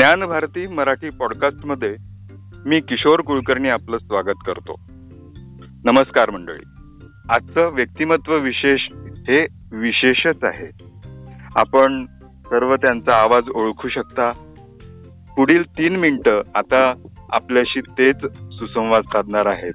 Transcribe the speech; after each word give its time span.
ज्ञान 0.00 0.24
भारती 0.24 0.66
मराठी 0.66 1.10
पॉडकास्टमध्ये 1.10 1.96
मी 2.66 2.80
किशोर 2.80 3.20
कुलकर्णी 3.20 3.68
आपलं 3.68 3.98
स्वागत 3.98 4.36
करतो. 4.46 4.80
नमस्कार 5.84 6.30
मंडळी. 6.30 6.64
आजचं 7.30 7.74
व्यक्तिमत्व 7.74 8.38
विशेष 8.38 8.80
हे 9.08 9.46
विशेषच 9.72 10.38
आहे. 10.42 10.84
आपण 11.56 12.04
सर्व 12.24 12.74
त्यांचा 12.74 13.14
आवाज 13.14 13.48
ओळखू 13.48 13.88
शकता. 13.88 14.32
पुढील 15.36 15.62
तीन 15.62 15.96
मिनिटं 15.96 16.42
आता 16.54 17.08
आपल्याशी 17.32 17.80
तेच 17.80 18.16
सुसंवाद 18.36 19.02
साधणार 19.02 19.46
आहेत. 19.46 19.74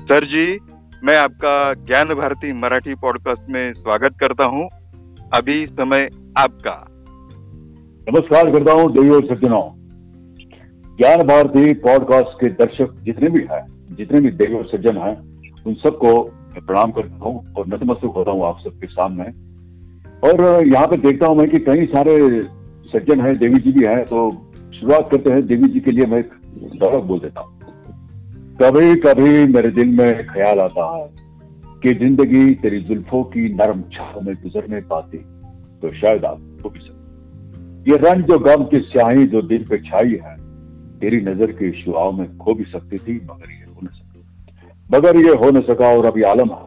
सर 0.00 0.24
जी 0.24 0.58
मैं 1.02 1.16
आपका 1.16 1.72
ज्ञान 1.74 2.12
भारती 2.12 2.52
मराठी 2.52 2.94
पॉडकास्ट 2.94 3.50
में 3.50 3.72
स्वागत 3.72 4.12
करता 4.20 4.44
हूँ. 4.44 4.68
अभी 5.32 5.66
समय 5.66 6.08
आपका. 6.36 6.99
नमस्कार 8.06 8.50
करता 8.52 8.72
हूँ 8.72 8.90
देवी 8.92 9.10
और 9.10 9.24
सज्जनों 9.24 9.60
ज्ञान 10.98 11.22
भारती 11.26 11.72
पॉडकास्ट 11.80 12.40
के 12.40 12.48
दर्शक 12.54 12.94
जितने 13.04 13.28
भी 13.30 13.40
हैं, 13.50 13.60
जितने 13.96 14.20
भी 14.20 14.30
देवी 14.32 14.54
और 14.54 14.64
सज्जन 14.66 14.96
हैं, 14.96 15.12
उन 15.66 15.74
सबको 15.74 16.12
मैं 16.24 16.64
प्रणाम 16.66 16.90
करता 16.90 17.24
हूँ 17.24 17.54
और 17.54 17.66
नतमस्तक 17.66 18.12
होता 18.16 18.30
हूँ 18.30 18.44
आप 18.46 18.58
सबके 18.64 18.86
सामने। 18.86 19.24
और 20.22 20.66
यहाँ 20.66 20.86
पे 20.86 20.96
देखता 20.98 21.26
हूँ 21.26 21.36
मैं 21.36 21.48
कि 21.50 21.58
कई 21.58 21.86
सारे 21.86 22.16
सज्जन 22.92 23.20
हैं 23.20 23.36
देवी 23.38 23.60
जी 23.60 23.72
भी 23.72 23.84
हैं 23.86 24.04
तो 24.04 24.28
शुरुआत 24.74 25.08
करते 25.10 25.32
हैं 25.32 25.46
देवी 25.46 25.68
जी 25.68 25.80
के 25.80 25.90
लिए 25.90 26.06
मैं 26.06 26.18
एक 26.18 26.30
दौलत 26.76 27.04
बोल 27.04 27.18
देता 27.18 27.40
हूँ। 27.40 27.58
कभी 28.62 28.94
कभी 29.00 29.46
मेरे 29.52 29.70
दिल 29.72 29.96
में 29.98 30.26
ख्याल 30.26 30.60
आता 30.60 30.86
है 30.96 31.08
कि 31.82 31.94
ज़िंदगी 31.98 32.48
तेरी 32.54 32.80
जुल्फों 32.84 33.22
की 33.34 33.48
नरम 33.54 33.82
छाव 33.92 34.20
में 34.20 34.34
गुजरने 34.34 34.80
पाती 34.90 35.18
तो 35.82 35.94
शायद 35.96 36.24
आप 36.24 36.40
खो 36.62 36.70
भी 36.70 36.78
सकते। 36.78 36.99
ये 37.88 37.96
रंग 37.96 38.24
जो 38.24 38.38
गम 38.38 38.64
की 38.64 38.78
स्याही 38.82 39.26
जो 39.26 39.40
दिल 39.42 39.64
पे 39.66 39.78
छाई 39.80 40.18
है, 40.24 40.36
तेरी 41.00 41.20
नज़र 41.22 41.52
की 41.52 41.70
शुआओं 41.74 42.12
में 42.12 42.36
खो 42.38 42.54
भी 42.54 42.64
सकती 42.64 42.98
थी, 42.98 43.14
मगर 43.24 43.50
ये 43.50 43.64
हो 43.66 43.80
न 43.82 43.88
सका। 43.88 44.16
मगर 44.88 45.16
ये 45.16 45.34
हो 45.34 45.50
न 45.50 45.60
सका 45.62 45.88
और 45.88 46.06
अभी 46.06 46.22
आलम 46.30 46.50
है 46.50 46.66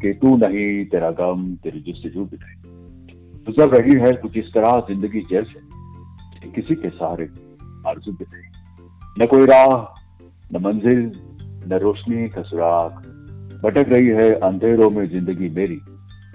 कि 0.00 0.12
तू 0.20 0.36
नहीं, 0.36 0.84
तेरा 0.86 1.10
गम, 1.12 1.54
तेरी 1.62 1.80
जस्तजू 1.82 2.24
भी 2.24 2.36
नहीं 2.36 2.56
गुजर 3.46 3.68
रही 3.68 3.98
है 4.00 4.12
कुछ 4.12 4.36
इस 4.36 4.52
तरह 4.54 4.78
ज़िंदगी 4.88 5.20
जैसे 5.30 6.50
किसी 6.50 6.74
के 6.74 6.88
सहारे 6.90 7.24
आरज़ू 7.88 8.12
भी 8.12 8.24
नहीं 8.24 8.48
न 9.18 9.26
कोई 9.26 9.46
राह, 9.46 9.74
न 10.52 10.62
मंजिल, 10.62 11.00
न 11.66 11.78
रोशनी 11.82 12.28
का 12.28 12.42
सुराग 12.42 12.92
भटक 13.64 13.88
रही 13.88 14.08
है 14.10 14.32
अंधेरों 14.40 14.90
में 14.90 15.04
ज़िंदगी 15.08 15.48
मेरी। 15.50 15.80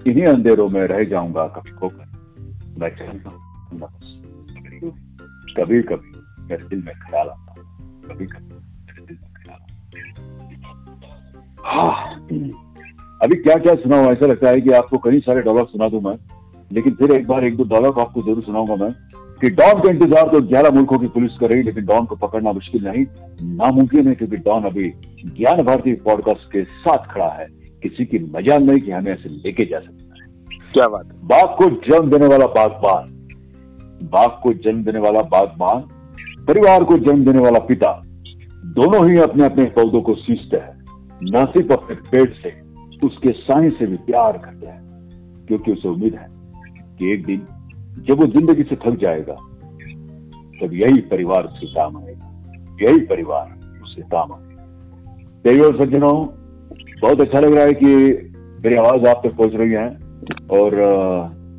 इन्हीं 0.06 0.24
अंधेरों 0.26 0.68
में 0.68 0.80
रह 0.86 1.04
जाऊँगा 1.04 1.46
कभी 1.56 1.72
खोकर। 1.72 2.06
मैं 2.78 2.90
बस 3.74 3.97
कभी 5.52 5.82
कभी 5.82 6.10
मेरे 6.44 6.64
दिल 6.64 6.82
में 6.84 6.94
ख्याल 6.96 7.28
आता 7.28 7.54
कभी 8.08 8.26
कभी 8.26 8.54
मेरे 8.86 9.04
दिल 9.06 9.16
में 9.22 9.30
ख्याल 9.34 9.56
आता 9.56 9.66
हाँ। 11.64 11.92
अभी 13.22 13.36
क्या 13.36 13.54
क्या 13.54 13.74
सुनाऊं? 13.74 14.12
ऐसा 14.12 14.26
लगता 14.26 14.48
है 14.48 14.60
कि 14.60 14.70
आपको 14.72 14.98
कई 14.98 15.20
सारे 15.20 15.40
डॉलर 15.42 15.64
सुना 15.64 15.88
दूँ 15.88 16.00
मैं 16.00 16.16
लेकिन 16.70 16.94
फिर 16.94 17.12
एक 17.12 17.26
बार 17.26 17.44
एक 17.44 17.56
दो 17.56 17.64
डॉलर 17.64 18.00
आपको 18.00 18.22
ज़रूर 18.22 18.42
सुनाऊँगा 18.42 18.76
मैं 18.76 18.92
कि 19.40 19.50
डॉन 19.50 19.80
का 19.80 19.90
इंतज़ार 19.90 20.28
तो 20.28 20.40
ग्यारह 20.40 20.70
मुल्कों 20.70 20.98
की 20.98 21.06
पुलिस 21.08 21.36
कर 21.40 21.50
रही 21.50 21.62
लेकिन 21.62 21.84
डॉन 21.84 22.06
को 22.06 22.16
पकड़ना 22.16 22.52
मुश्किल 22.52 22.84
नहीं 22.84 23.04
नामुमकिन 23.56 24.08
है 24.08 24.14
क्योंकि 24.14 24.36
डॉन 24.36 24.64
अभी 24.64 24.88
ज्ञान 25.24 25.62
भारती 25.62 25.92
पॉडकास्ट 26.06 26.52
के 26.52 26.64
साथ 26.64 27.12
खड़ा 27.14 27.28
है। 27.32 27.46
किसी 27.82 28.04
की 28.04 28.18
मजाल 28.32 28.62
नहीं 28.62 28.80
कि 28.80 28.90
हमें 28.90 29.12
ऐसे 29.12 29.28
लेके 29.28 29.64
जा 29.64 29.78
सकता 29.78 30.22
है। 30.22 30.26
क्या 30.72 30.88
बात 30.88 31.14
बाग 31.24 31.54
को 31.58 31.68
जन्म 31.86 32.10
देने 32.10 32.26
वाला 32.26 32.46
बागबान। 32.54 33.14
बाग 34.02 34.30
को 34.42 34.52
जन्म 34.52 34.84
देने 34.84 34.98
वाला 34.98 35.22
बाप 35.22 35.56
बागबान 35.58 35.80
परिवार 36.44 36.84
को 36.84 36.98
जन्म 36.98 37.24
देने 37.24 37.38
वाला 37.38 37.58
पिता, 37.58 38.02
दोनों 38.64 39.10
ही 39.10 39.18
अपने 39.18 39.44
अपने 39.44 39.64
पौधों 39.64 40.02
को 40.02 40.14
सींचते 40.14 40.56
हैं। 40.56 40.78
न 41.22 41.46
सिर्फ़ 41.46 41.72
अपने 41.72 41.96
पेट 41.96 42.34
से, 42.34 42.60
उसके 43.06 43.32
साय 43.32 43.70
से 43.70 43.86
भी 43.86 43.96
प्यार 43.96 44.38
करते 44.38 44.66
हैं, 44.66 44.88
क्योंकि 45.46 45.72
उसे 45.72 45.88
उम्मीद 45.88 46.14
है 46.14 46.26
कि 46.98 47.12
एक 47.12 47.24
दिन, 47.24 47.46
जब 47.98 48.20
वो 48.20 48.26
ज़िंदगी 48.26 48.62
से 48.62 48.76
थक 48.76 48.96
जाएगा, 48.96 49.34
तब 50.62 50.70
यही 50.72 51.00
परिवार 51.00 51.44
उसके 51.44 51.66
काम 51.66 51.96
आएगा। 51.96 52.24
यही 52.82 52.98
परिवार 52.98 53.78
उसके 53.82 54.02
काम 54.02 54.32
आएगा। 54.32 55.66
और 55.66 55.84
सज्जनों, 55.84 56.26
बहुत 57.02 57.20
अच्छा 57.20 57.40
लग 57.40 57.54
रहा 57.54 57.64
है 57.64 57.74
कि 57.74 57.86
मेरी 58.64 58.76
आवाज़ 58.76 59.06
आप 59.06 59.22
तक 59.26 59.36
पहुँच 59.36 59.54
रही 59.54 59.70
है 59.70 59.88
और 60.50 60.70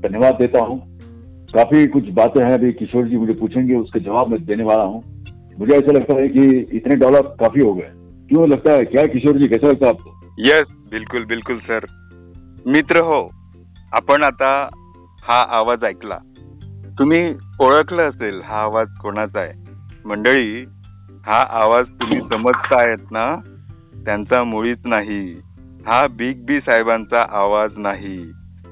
धन्यवाद 0.08 0.36
देता 0.36 0.60
हूँ। 0.60 0.89
काफी 1.56 1.88
कुछ 1.88 2.10
बातें 2.10 2.44
हैं 2.44 2.54
अभी 2.54 2.72
किशोर 2.72 3.08
जी 3.08 3.18
मुझे 3.18 3.34
पूछेंगे 3.34 3.76
उसके 3.76 4.00
जवाब 4.00 4.28
मैं 4.28 4.44
देने 4.46 4.64
वाला 4.64 4.84
हूँ। 4.84 5.04
मुझे 5.60 5.74
ऐसा 5.74 5.92
लगता 5.92 6.16
है 6.16 6.28
कि 6.28 6.46
इतने 6.74 6.96
डॉलर 6.96 7.22
काफी 7.22 7.62
हो 7.62 7.74
गए। 7.74 7.90
क्यों 8.30 8.50
लगता 8.50 8.72
है? 8.72 8.84
क्या 8.86 9.06
किशोर 9.06 9.38
जी 9.38 9.48
कैसा 9.48 9.68
लगता 9.68 9.86
है 9.86 9.92
आपको? 9.92 10.12
यस 10.40 10.64
बिलकुल 10.92 11.26
बिलकुल 11.26 11.60
सर 11.60 11.86
मित्र 12.68 13.04
हो 13.04 13.30
आपण 13.94 14.24
आता 14.24 14.70
हा 15.24 15.42
आवाज 15.58 15.84
ऐकला. 15.84 16.18
तुम्ही 17.00 17.34
ओळखलं 17.60 18.10
असेल 18.10 18.42
हा 18.46 18.62
आवाज 18.62 18.88
कोणाचा 19.02 19.40
आहे? 19.40 19.54
मंडळी 20.06 20.66
हा 21.26 21.46
आवाज 21.50 21.86
तुम्ही 21.86 22.22
समजतायत 22.34 23.12
ना? 23.12 23.36
त्यांचा 24.06 24.44
मुळीच 24.44 24.80
नाही. 24.86 25.34
हा 25.88 26.08
बिग 26.08 26.46
बी 26.46 26.60
साहेबांचा 26.60 27.22
आवाज 27.32 27.74
नाही. 27.78 28.18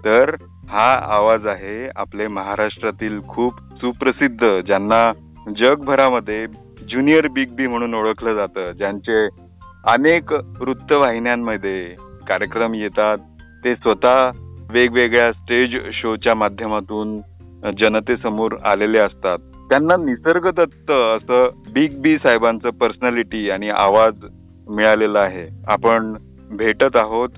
तर 0.06 0.36
हा 0.69 0.94
आवाज 1.16 1.45
आहे 1.47 1.88
आपले 1.95 2.28
महाराष्ट्रातील 2.28 3.19
खूप 3.28 3.59
सुप्रसिद्ध 3.81 4.47
ज्यांना 4.66 5.11
जगभरामध्ये 5.63 6.45
ज्युनियर 6.89 7.28
बिग 7.28 7.53
बी 7.55 7.67
म्हणून 7.67 7.94
ओळखलं 7.94 8.33
जातं 8.33 8.72
ज्यांचे 8.72 9.25
अनेक 9.88 10.33
वृत्तवाहिन्यांमध्ये 10.33 11.95
कार्यक्रम 12.28 12.73
येतात. 12.73 13.17
ते 13.63 13.75
स्वतः 13.75 14.29
वेगवेगळ्या 14.72 15.31
स्टेज 15.31 15.78
शोच्या 15.94 16.35
माध्यमातून 16.35 17.17
जनतेसमोर 17.81 18.55
आलेले 18.66 19.05
असतात. 19.05 19.38
त्यांना 19.69 19.95
निसर्गदत्त 20.03 20.91
असं 20.91 21.49
बिग 21.73 22.01
बी 22.01 22.17
साहेबांचं 22.17 22.69
पर्सनॅलिटी 22.69 23.49
आणि 23.49 23.69
आवाज 23.69 24.25
मिळालेला 24.69 25.19
आहे. 25.23 25.47
आपण 25.67 26.16
भेटत 26.51 26.97
आहोत 26.97 27.29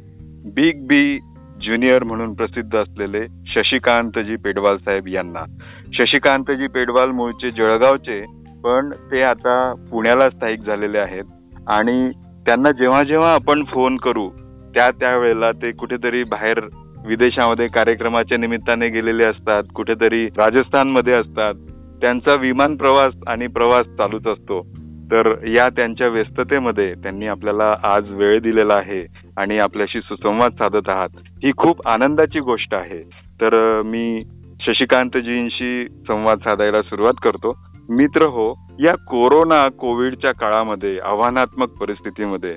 बिग 0.56 0.86
बी 0.88 1.20
ज्युनियर 1.62 2.04
म्हणून 2.04 2.34
प्रसिद्ध 2.34 2.78
असलेले 2.78 3.26
शशिकांतजी 3.48 4.36
पेडवाल 4.36 4.78
साहेब 4.78 5.08
यांना. 5.08 5.46
शशिकांतजी 5.94 6.68
पेडवाल 6.68 7.12
मूळचे 7.12 7.52
जळगावचे 7.52 8.26
पण 8.64 8.90
ते 8.90 9.20
आता 9.20 9.74
पुण्याला 9.92 10.30
स्थायिक 10.30 10.62
झालेले 10.62 10.98
आहेत. 10.98 11.24
आणि 11.68 12.12
त्यांना 12.48 12.72
जेव्हा 12.72 13.04
जेव्हा 13.04 13.34
आपण 13.34 13.64
फोन 13.64 13.98
करू 13.98 14.30
त्या 14.76 14.90
त्यावेळेला 14.90 15.52
ते 15.52 15.72
कुठेतरी 15.72 16.24
बाहेर 16.24 16.60
विदेशामध्ये 17.08 17.68
कार्यक्रमाच्या 17.68 18.38
निमित्ताने 18.38 18.90
गेलेले 18.90 19.30
असतात 19.30 19.64
कुठेतरी 19.76 20.26
राजस्थानमध्ये 20.26 21.14
असतात. 21.14 21.54
त्यांचा 22.02 22.34
विमान 22.40 22.76
प्रवास 22.76 23.16
आणि 23.28 23.48
प्रवास 23.48 23.82
चालूच 23.82 24.28
असतो. 24.28 24.68
तर 25.12 25.48
या 25.48 25.68
त्यांच्या 25.68 26.08
व्यस्ततेमध्ये 26.08 26.94
त्यांनी 26.94 27.28
आपल्याला 27.28 27.76
आज 27.84 28.14
वेळ 28.14 28.40
दिलेला 28.40 28.74
आहे 28.78 29.06
आणि 29.38 29.58
आपल्याशी 29.58 30.02
सुसंवाद 30.02 30.52
साधत 30.52 30.94
आहात. 30.94 31.10
ही 31.44 31.52
खूप 31.58 31.88
आनंदाची 31.88 32.40
गोष्ट 32.40 32.74
आहे. 32.74 33.04
तर 33.42 33.82
मी 33.82 34.24
शशिकांतजींशी 34.62 35.88
संवाद 36.08 36.38
साधायला 36.38 36.82
सुरुवात 36.82 37.14
करतो. 37.24 37.60
मित्र 37.90 38.22
हो 38.22 38.60
या 38.80 38.96
कोरोना 38.96 39.70
कोविडच्या 39.70 40.34
काळामध्ये 40.34 41.00
आव्हानात्मक 41.00 41.70
परिस्थितीमध्ये 41.70 42.54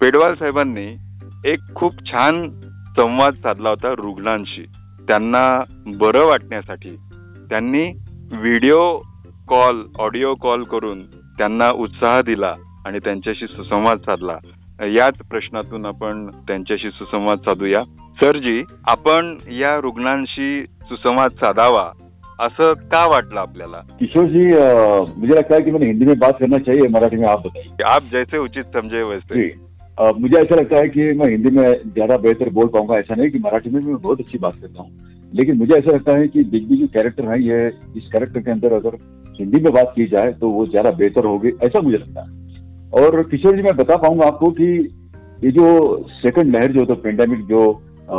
पेडवाल 0.00 0.34
साहेबांनी 0.34 0.96
एक 1.44 1.58
खूप 1.74 1.92
छान 2.06 2.50
संवाद 2.98 3.32
साधला 3.32 3.68
होता 3.68 3.92
रुग्णांशी. 3.92 4.62
त्यांना 5.08 5.64
बरं 5.86 6.26
वाटण्यासाठी. 6.26 6.96
त्यांनी 7.50 7.90
व्हिडिओ 8.32 8.98
कॉल 9.48 9.82
ऑडिओ 9.98 10.34
कॉल 10.34 10.62
करून 10.62 11.02
त्यांना 11.38 11.70
उत्साह 11.74 12.20
दिला 12.20 12.52
आणि 12.86 12.98
त्यांच्याशी 12.98 13.46
सुसंवाद 13.46 13.98
साधला. 13.98 14.36
याच 14.82 15.18
प्रश्नातून 15.30 15.86
आपण 15.86 16.26
त्यांच्याशी 16.26 16.90
सुसंवाद 16.90 17.38
साधूया. 17.38 17.82
सरजी 18.22 18.62
आपण 18.86 19.36
या 19.50 19.80
रुग्णांशी 19.80 20.64
सुसंवाद 20.82 21.30
साधावा 21.30 21.90
असं 22.40 22.72
का 22.72 23.06
वाटलं 23.06 23.40
आपल्याला? 23.40 23.80
किशोर 24.00 24.24
जी 24.24 24.46
मुझे 25.20 25.34
लगता 25.36 25.54
है 25.54 25.62
कि 25.62 25.70
मैंने 25.70 25.86
हिंदी 25.86 26.06
में 26.06 26.18
बात 26.18 26.32
करना 26.32 26.58
चाहिए 26.58 26.88
मराठी 26.88 27.16
में 27.16 27.28
आप 27.28 27.46
बताइए. 27.46 27.84
आप 27.86 28.02
जैसे 28.12 28.38
उचित 28.38 28.64
समझे 28.74 29.02
वैसे. 29.02 29.48
आ, 29.98 30.10
मुझे 30.18 30.38
ऐसा 30.38 30.54
लगता 30.56 30.76
है 30.76 30.88
कि 30.88 31.12
मैं 31.12 31.28
हिंदी 31.28 31.56
में 31.56 31.72
ज्यादा 31.94 32.16
बेहतर 32.16 32.48
बोल 32.48 32.66
पाऊंगा 32.66 32.98
ऐसा 32.98 33.14
नहीं 33.14 33.30
कि 33.30 33.38
मराठी 33.38 33.70
में 33.70 33.80
मैं 33.84 33.96
बहुत 33.96 34.20
अच्छी 34.20 34.38
बात 34.38 34.52
करता 34.62 34.82
हूँ. 34.82 34.90
लेकिन 35.34 35.56
मुझे 35.56 35.74
ऐसा 35.74 35.92
लगता 35.92 36.12
है 36.18 36.26
कि 36.26 36.42
बिग 36.42 36.68
बी 36.68 36.76
जो 36.76 36.86
कैरेक्टर 36.86 37.24
है 37.24 37.42
ये 37.42 37.66
इस 37.96 38.08
कैरेक्टर 38.12 38.40
के 38.40 38.50
अंदर 38.50 38.72
अगर 38.72 38.96
हिंदी 39.34 39.60
में 39.60 39.72
बात 39.72 39.92
की 39.96 40.06
जाए 40.06 40.32
तो 40.32 40.48
वो 40.50 40.66
ज़्यादा 40.66 40.90
बेहतर 40.92 41.24
होगी 41.24 41.52
ऐसा 41.64 41.80
मुझे 41.80 41.96
लगता 41.96 42.22
है। 42.22 42.42
और 42.94 43.22
किशोर 43.22 43.56
जी 43.56 43.62
मैं 43.62 43.76
बता 43.76 43.96
पाऊँगा 43.96 44.26
आपको 44.26 44.50
कि 44.50 44.66
ये 45.44 45.50
जो 45.50 45.66
सेकंड 46.12 46.56
लहर 46.56 46.72
जो 46.72 46.84
था 46.86 46.94
पेंडेमिक 47.02 47.46
जो 47.46 47.62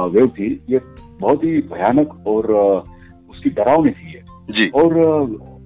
वेव 0.10 0.28
थी 0.30 0.50
ये 0.70 0.80
बहुत 1.22 1.44
ही 1.44 1.58
भयानक 1.72 2.28
और 2.28 2.52
उसकी 3.30 3.50
डरावनी 3.52 3.92
थी 3.92 4.20
जी। 4.52 4.70
और 4.72 4.94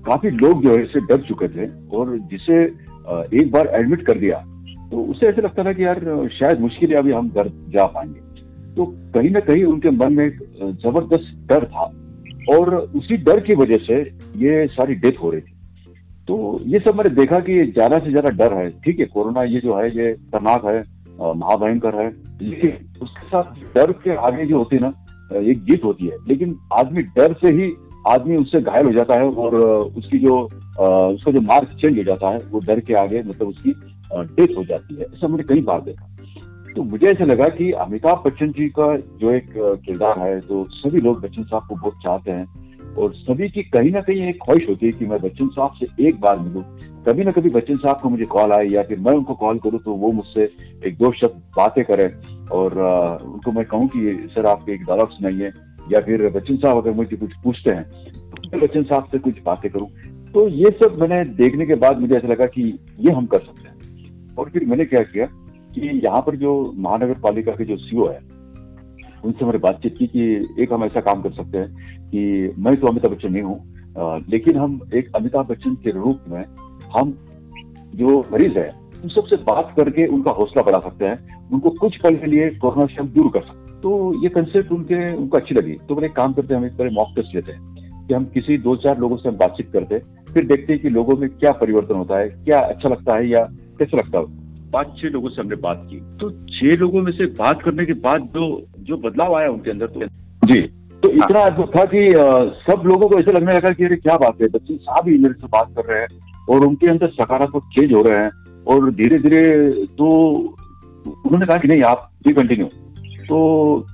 काफ़ी 0.06 0.30
लोग 0.30 0.64
जो 0.64 0.76
है 0.76 0.84
इससे 0.84 1.00
डर 1.08 1.22
चुके 1.22 1.48
थे 1.48 1.68
और 1.98 2.18
जिसे 2.32 2.62
एक 3.40 3.52
बार 3.52 3.68
एडमिट 3.76 4.06
कर 4.08 4.18
दिया 4.18 4.38
तो 4.92 5.04
उसे 5.04 5.26
ऐसा 5.28 5.42
लगता 5.42 5.64
था 5.64 5.74
कि 5.74 5.84
यार 5.86 6.00
शायद 6.34 6.60
मुश्किल 6.60 6.92
है 6.92 6.98
अभी 6.98 7.12
हम 7.12 7.30
घर 7.30 7.50
जा 7.70 7.86
पाएँगे। 7.88 8.28
तो 8.76 8.86
कहीं 9.14 9.30
ना 9.32 9.40
कहीं 9.42 9.64
उनके 9.64 9.90
मन 9.92 10.14
में 10.14 10.26
एक 10.26 10.38
ज़बरदस्त 10.84 11.36
डर 11.48 11.66
था। 11.66 11.86
और 12.50 12.76
उसी 12.96 13.18
डर 13.20 13.40
की 13.40 13.56
वजह 13.56 13.78
से 13.78 14.00
ये 14.40 14.66
सारी 14.70 14.96
डेथ 14.98 15.22
हो 15.24 15.32
रही 15.32 15.42
थी। 15.42 15.58
तो 16.28 16.60
ये 16.66 16.80
सब 16.80 16.96
मैंने 16.96 17.10
देखा 17.16 17.40
कि 17.40 17.64
ज़्यादा 17.68 18.00
से 18.00 18.10
ज़्यादा 18.10 18.30
डर 18.32 18.54
है। 18.54 18.70
ठीक 18.82 19.00
है, 19.00 19.06
कोरोना 19.08 19.44
ये 19.46 19.60
जो 19.60 19.76
है, 19.76 19.90
ये 19.90 20.14
खतरनाक 20.14 20.66
है 20.66 20.80
महाभयंकर 21.36 21.96
है। 21.96 22.10
लेकिन 22.42 23.02
उसके 23.02 23.28
साथ 23.28 23.76
डर 23.76 23.92
के 24.04 24.16
आगे 24.18 24.46
जो 24.46 24.58
होती 24.58 24.76
है 24.76 24.82
ना 24.82 24.94
एक 25.42 25.64
जीत 25.64 25.84
होती 25.84 26.08
है। 26.08 26.18
लेकिन 26.28 26.56
आदमी 26.74 27.02
डर 27.18 27.34
से 27.42 27.50
ही 27.52 27.72
आदमी 28.08 28.36
उससे 28.38 28.62
घायल 28.62 28.86
हो 28.86 28.92
जाता 28.94 29.16
है 29.16 29.24
और 29.24 29.56
उसकी 29.56 30.20
जो 30.20 30.38
उसका 30.40 31.32
जो 31.32 31.42
मार्क 31.42 31.78
चेंज 31.82 31.98
हो 31.98 32.04
जाता 32.04 32.30
है, 32.30 32.40
वो 32.42 32.60
डर 32.60 32.80
के 32.80 32.94
आगे 32.96 33.24
मतलब 33.24 33.48
उसकी 33.48 33.74
डेथ 34.14 34.56
हो 34.58 34.64
जाती 34.64 34.96
है। 34.96 35.06
ऐसा 35.06 35.28
मैंने 35.28 35.44
कई 35.44 35.62
बार 35.62 35.82
देखा। 35.82 36.06
तो 36.80 36.84
मुझे 36.84 37.08
ऐसा 37.08 37.26
लगा 37.26 37.48
कि 37.48 37.72
अमिताभ 37.72 38.24
बच्चन 38.26 38.52
जी 38.52 38.68
का 38.70 38.98
जो 38.98 39.32
एक 39.32 39.50
किरदार 39.86 40.20
है 40.20 40.40
तो 40.40 40.68
सभी 40.70 41.02
लोग 41.02 41.22
बच्चन 41.22 41.44
साहब 41.44 41.64
को 41.70 41.76
बहुत 41.76 41.94
चाहते 42.04 42.32
हैं 42.32 42.46
और 42.96 43.14
सभी 43.14 43.50
की 43.50 43.64
कहीं 43.64 43.92
ना 43.92 44.02
कहीं 44.02 44.22
एक 44.30 44.40
ख्वाहिश 44.46 44.70
होती 44.70 44.86
है 44.86 44.92
कि 44.92 45.06
मैं 45.06 45.20
बच्चन 45.22 45.48
साहब 45.48 45.72
से 45.74 46.08
एक 46.08 46.20
बार 46.20 46.40
मिलूं। 46.40 46.62
कभी 47.04 47.24
ना 47.24 47.32
कभी 47.32 47.50
बच्चन 47.50 47.76
साहब 47.76 48.00
को 48.00 48.10
मुझे 48.10 48.26
कॉल 48.26 48.52
आए 48.52 48.68
या 48.68 48.84
फिर 48.84 49.00
मैं 49.00 49.14
उनको 49.14 49.34
कॉल 49.34 49.58
करूँ 49.58 49.80
तो 49.80 49.94
वो 49.94 50.12
मुझसे 50.12 50.44
एक 50.86 50.98
दो 50.98 51.12
शब्द 51.12 51.42
बातें 51.58 51.84
करें 51.86 52.08
और 52.48 52.78
उनको 53.26 53.52
मैं 53.52 53.66
कहूँ 53.66 53.88
कि, 53.88 54.28
सर, 54.36 54.46
आपके 54.46 54.72
एक 54.72 54.84
डायलॉग 54.84 55.10
सुनाइए। 55.10 55.52
या 55.92 56.00
फिर, 56.00 56.30
बच्चन 56.30 56.56
साहब, 56.56 56.78
अगर 56.78 56.92
मुझे 56.92 57.18
कुछ 57.18 57.34
पूछते 57.44 57.70
हैं 57.70 57.84
तो 57.84 58.50
मैं 58.54 58.62
बच्चन 58.62 58.84
साहब 58.84 59.04
से 59.04 59.20
कुछ 59.20 59.36
बातें 59.46 59.72
करूँ। 59.72 59.88
तो 60.34 60.48
ये 60.48 60.66
सब 60.66 60.98
मैंने 61.02 61.26
देखने 61.26 61.66
के 61.66 61.76
बाद 61.76 62.00
मुझे 62.00 62.16
ऐसा 62.16 62.28
लगा 62.28 62.46
कि 62.46 62.80
ये 63.00 63.12
हम 63.12 63.26
कर 63.26 63.40
सकते 63.40 63.70
हैं। 63.70 64.36
और 64.36 64.50
फिर 64.50 64.66
मैंने 64.66 64.86
क्या 64.86 65.02
किया 65.02 65.28
कि 65.76 66.00
यहाँ 66.06 66.22
पर 66.22 66.36
जो 66.36 66.52
महानगर 66.78 67.20
पालिका 67.20 67.52
के 67.52 67.66
जो 67.66 67.78
सीओ 67.78 68.08
है, 68.08 68.20
उनसे 69.26 69.46
मैंने 69.46 69.60
बातचीत 69.60 69.96
की 69.98 70.08
कि 70.08 70.64
एक 70.64 70.74
हम 70.74 70.84
ऐसा 70.84 71.02
काम 71.02 71.22
कर 71.22 71.32
सकते 71.34 71.58
हैं 71.58 72.10
कि 72.10 72.54
मैं 72.58 72.76
तो 72.76 72.88
अमिताभ 72.88 73.12
बच्चन 73.12 73.32
नहीं 73.32 73.44
हूँ 73.44 74.26
लेकिन 74.30 74.58
हम 74.58 74.80
एक 74.96 75.16
अमिताभ 75.16 75.48
बच्चन 75.48 75.76
के 75.84 75.92
रूप 75.92 76.24
में 76.28 76.44
हम 76.96 77.18
जो 77.96 78.20
मरीज़ 78.32 78.58
है, 78.58 78.68
उन 79.04 79.10
सबसे 79.10 79.36
बात 79.46 79.74
करके 79.78 80.06
उनका 80.08 80.32
हौसला 80.32 80.64
बढ़ा 80.64 80.80
सकते 80.80 81.06
हैं, 81.06 81.48
उनको 81.50 81.70
कुछ 81.72 81.98
पल 81.98 82.16
के 82.16 82.28
लिए 82.28 82.50
कोरोना 82.58 82.86
से 82.86 83.02
हम 83.02 83.08
दूर 83.10 83.32
कर 83.34 83.42
सकते 83.42 83.78
तो 83.82 83.92
ये 84.24 84.30
कंसेप्ट 84.30 84.72
उनके, 84.72 85.14
उनको 85.16 85.38
अच्छी 85.38 85.56
लगी। 85.56 85.74
तो 85.90 85.96
मैंने 85.96 86.08
काम 86.14 86.34
करते 86.34 86.54
हम 86.54 86.66
एक 86.66 86.74
तरह 86.78 86.90
मॉक 86.94 87.14
टेस्ट 87.16 87.36
लेते 87.36 87.52
हैं 87.52 88.08
कि 88.08 88.14
हम 88.14 88.26
किसी 88.34 88.58
दो 88.58 88.76
चार 88.78 89.00
लोगों 89.00 89.18
से 89.18 89.30
हम 89.30 89.36
बातचीत 89.38 89.72
करते 89.74 90.00
फिर 90.34 90.46
देखते 90.46 90.74
हैं 90.74 90.82
कि 90.82 90.90
लोगों 90.90 91.16
में 91.18 91.30
क्या 91.30 91.52
परिवर्तन 91.54 91.96
होता 91.96 92.18
है, 92.20 92.28
क्या 92.30 92.60
अच्छा 92.60 92.90
लगता 92.90 93.16
है 93.16 93.28
या 93.30 93.44
कैसा 93.80 93.98
लगता 93.98 94.20
है। 94.20 94.26
पाँच 94.74 94.96
छह 94.98 95.10
लोगों 95.10 95.30
से 95.30 95.42
हमने 95.42 95.56
बात 95.58 95.86
की। 95.86 96.00
तो 96.20 96.30
छह 96.50 96.76
लोगों 96.80 97.02
में 97.02 97.12
से 97.12 97.26
बात 97.38 97.62
करने 97.62 97.86
के 97.86 97.94
बाद 98.02 98.30
जो 98.36 98.50
जो 98.82 98.98
बदलाव 99.00 99.36
आया 99.36 99.50
उनके 99.52 99.72
अंदर 99.72 99.88
तो 99.88 100.08
जी 100.46 100.60
तो। 101.04 101.10
इतना 101.10 101.42
अद्भुत 101.42 101.76
था 101.76 101.84
कि 101.86 102.10
सब 102.64 102.84
लोगों 102.86 103.10
को 103.10 103.20
ऐसा 103.20 103.32
लगने 103.32 103.54
लगा 103.54 103.70
कि 103.72 103.86
अरे 103.86 103.96
क्या 103.98 104.18
बात 104.18 104.42
है 104.42 104.48
बच्चे 104.50 104.76
साहब 104.78 105.08
ही 105.10 105.18
मेरे 105.18 105.34
से 105.34 105.48
बात 105.48 105.74
कर 105.78 105.86
रहे 105.86 106.02
हैं 106.02 106.46
और 106.50 106.66
उनके 106.66 106.88
अंदर 106.88 107.08
सकारात्मक 107.14 107.70
चेंज 107.76 107.94
हो 107.94 108.02
रहे 108.02 108.24
हैं 108.24 108.64
और 108.66 108.92
धीरे 108.94 109.20
धीरे 109.20 109.42
तो 109.98 110.08
उन्होंने 111.06 111.46
कहा 111.46 111.58
कि 111.58 111.68
नहीं 111.68 111.82
आप 111.84 112.10
भी 112.24 112.34
कंटिन्यू 112.34 112.68
तो 113.28 113.40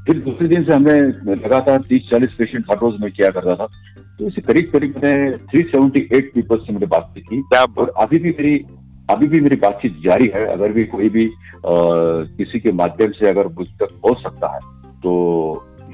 फिर 0.07 0.19
दूसरे 0.21 0.47
दिन 0.47 0.63
से 0.63 0.73
हमें 0.73 1.35
लगातार 1.35 1.81
तीस 1.89 2.07
चालीस 2.09 2.33
पेशेंट 2.33 2.65
हर 2.71 2.77
रोज 2.77 2.99
में 3.01 3.11
किया 3.11 3.29
करता 3.29 3.55
था। 3.55 3.65
तो 4.19 4.27
इसे 4.27 4.41
करीब 4.41 4.69
करीब 4.73 4.93
मैंने 5.03 5.31
थ्री 5.47 5.63
सेवेंटी 5.63 6.01
एट 6.13 6.31
पीपल 6.33 6.57
से 6.57 6.73
मैंने 6.73 6.85
बात 6.87 7.13
की। 7.15 7.21
थी 7.21 7.41
और 7.55 7.93
अभी 7.97 8.17
भी 8.17 8.29
मेरी 8.29 8.55
अभी 9.09 9.27
भी 9.27 9.39
मेरी 9.39 9.55
बातचीत 9.57 9.97
जारी 10.03 10.31
है। 10.35 10.45
अगर 10.47 10.71
भी 10.71 10.83
कोई 10.85 11.09
भी 11.09 11.25
आ, 11.25 11.73
किसी 12.37 12.59
के 12.59 12.71
माध्यम 12.73 13.11
से 13.11 13.29
अगर 13.29 13.47
मुझ 13.49 13.67
तक 13.79 13.93
पहुँच 14.03 14.17
सकता 14.19 14.53
है 14.53 14.59
तो 15.01 15.13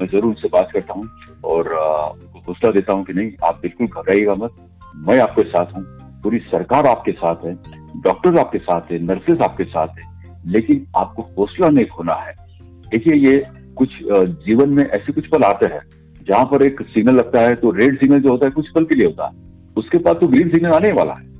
मैं 0.00 0.06
ज़रूर 0.08 0.24
उनसे 0.24 0.48
बात 0.48 0.70
करता 0.72 0.94
हूँ 0.94 1.08
और 1.44 1.68
उनको 1.68 2.38
हौसला 2.46 2.70
देता 2.70 2.92
हूँ 2.92 3.04
कि 3.04 3.12
नहीं 3.12 3.32
आप 3.44 3.58
बिल्कुल 3.62 3.86
घबराइएगा 3.86 4.34
मत। 4.34 4.54
मैं 4.98 5.18
आपके 5.20 5.42
साथ 5.44 5.76
हूँ। 5.76 5.84
पूरी 6.22 6.38
सरकार 6.46 6.86
आपके 6.86 7.12
साथ 7.14 7.44
है 7.46 7.54
डॉक्टर 8.02 8.38
आपके 8.38 8.58
साथ 8.60 8.92
है 8.92 8.98
नर्सेस 9.04 9.40
आपके 9.40 9.64
साथ 9.66 9.98
है 9.98 10.10
लेकिन 10.46 10.86
आपको 10.96 11.22
हौसला 11.38 11.68
नहीं 11.68 11.86
खोना 11.86 12.14
है। 12.16 12.34
देखिए 12.86 13.14
ये 13.16 13.36
कुछ 13.76 13.98
जीवन 14.44 14.68
में 14.68 14.84
ऐसे 14.84 15.12
कुछ 15.12 15.26
पल 15.26 15.44
आते 15.44 15.66
हैं 15.66 15.80
जहाँ 16.20 16.44
पर 16.44 16.62
एक 16.62 16.82
सिग्नल 16.84 17.14
लगता 17.14 17.40
है 17.40 17.54
तो 17.54 17.70
रेड 17.72 17.98
सिग्नल 18.00 18.20
जो 18.20 18.30
होता 18.30 18.46
है 18.46 18.52
कुछ 18.52 18.70
पल 18.70 18.84
के 18.84 18.94
लिए 18.94 19.06
होता 19.06 19.26
है। 19.26 19.74
उसके 19.76 19.98
बाद 19.98 20.20
तो 20.20 20.28
ग्रीन 20.28 20.50
सिग्नल 20.50 20.72
आने 20.72 20.92
वाला 20.92 21.12
है। 21.12 21.30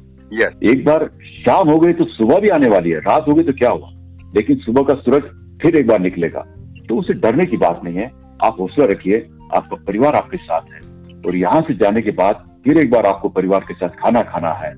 Yes. 0.40 0.62
एक 0.62 0.84
बार 0.84 1.11
शाम 1.23 1.69
हो 1.69 1.79
गई 1.79 1.93
तो 1.93 2.05
सुबह 2.05 2.38
भी 2.38 2.49
आने 2.49 2.69
वाली 2.69 2.90
है, 2.90 2.99
रात 2.99 3.25
हो 3.29 3.34
गई 3.34 3.43
तो 3.43 3.52
क्या 3.52 3.70
हुआ? 3.70 3.90
लेकिन 4.37 4.56
सुबह 4.56 4.82
का 4.82 4.94
सूरज 4.94 5.23
फिर 5.62 5.76
एक 5.76 5.87
बार 5.87 6.00
निकलेगा। 6.00 6.40
तो 6.88 6.96
उसे 6.96 7.14
डरने 7.14 7.44
की 7.44 7.56
बात 7.56 7.81
नहीं 7.84 7.96
है। 7.96 8.11
आप 8.44 8.56
हौसला 8.61 8.84
रखिए, 8.84 9.29
आपका 9.56 9.76
परिवार 9.76 10.14
आपके 10.14 10.37
साथ 10.37 10.61
है। 10.75 10.81
और 11.26 11.37
यहाँ 11.37 11.61
से 11.61 11.75
जाने 11.75 12.00
के 12.00 12.11
बाद 12.11 12.49
फिर 12.64 12.79
एक 12.79 12.90
बार 12.90 13.06
आपको 13.06 13.29
परिवार 13.29 13.61
के 13.61 13.75
साथ 13.75 13.88
खाना 13.88 14.23
खाना 14.23 14.52
है, 14.52 14.75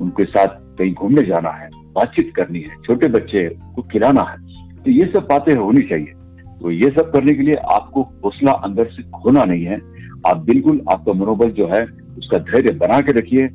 उनके 0.00 0.24
साथ 0.24 0.46
कहीं 0.78 0.94
घूमने 0.94 1.22
जाना 1.22 1.50
है, 1.50 1.68
बातचीत 1.74 2.32
करनी 2.36 2.60
है, 2.60 2.74
छोटे 2.86 3.08
बच्चे 3.08 3.48
को 3.48 3.82
खिलाना 3.82 4.22
है। 4.22 4.36
तो 4.84 4.90
ये 4.90 5.04
सब 5.06 5.26
बातें 5.30 5.54
होनी 5.54 5.80
चाहिए। 5.80 6.12
तो 6.60 6.70
ये 6.70 6.90
सब 6.90 7.12
करने 7.12 7.32
के 7.32 7.42
लिए 7.42 7.54
आपको 7.54 8.02
हौसला 8.24 8.52
अंदर 8.52 8.84
से 8.84 9.02
खोना 9.02 9.44
नहीं 9.44 9.64
है। 9.64 9.76
आप 10.26 10.36
बिल्कुल 10.36 10.80
आपका 10.92 11.12
मनोबल 11.12 11.50
जो 11.50 11.66
है, 11.66 11.84
उसका 12.18 12.38
धैर्य 12.38 12.74
बना 12.74 13.00
के 13.00 13.12
रखिए। 13.12 13.48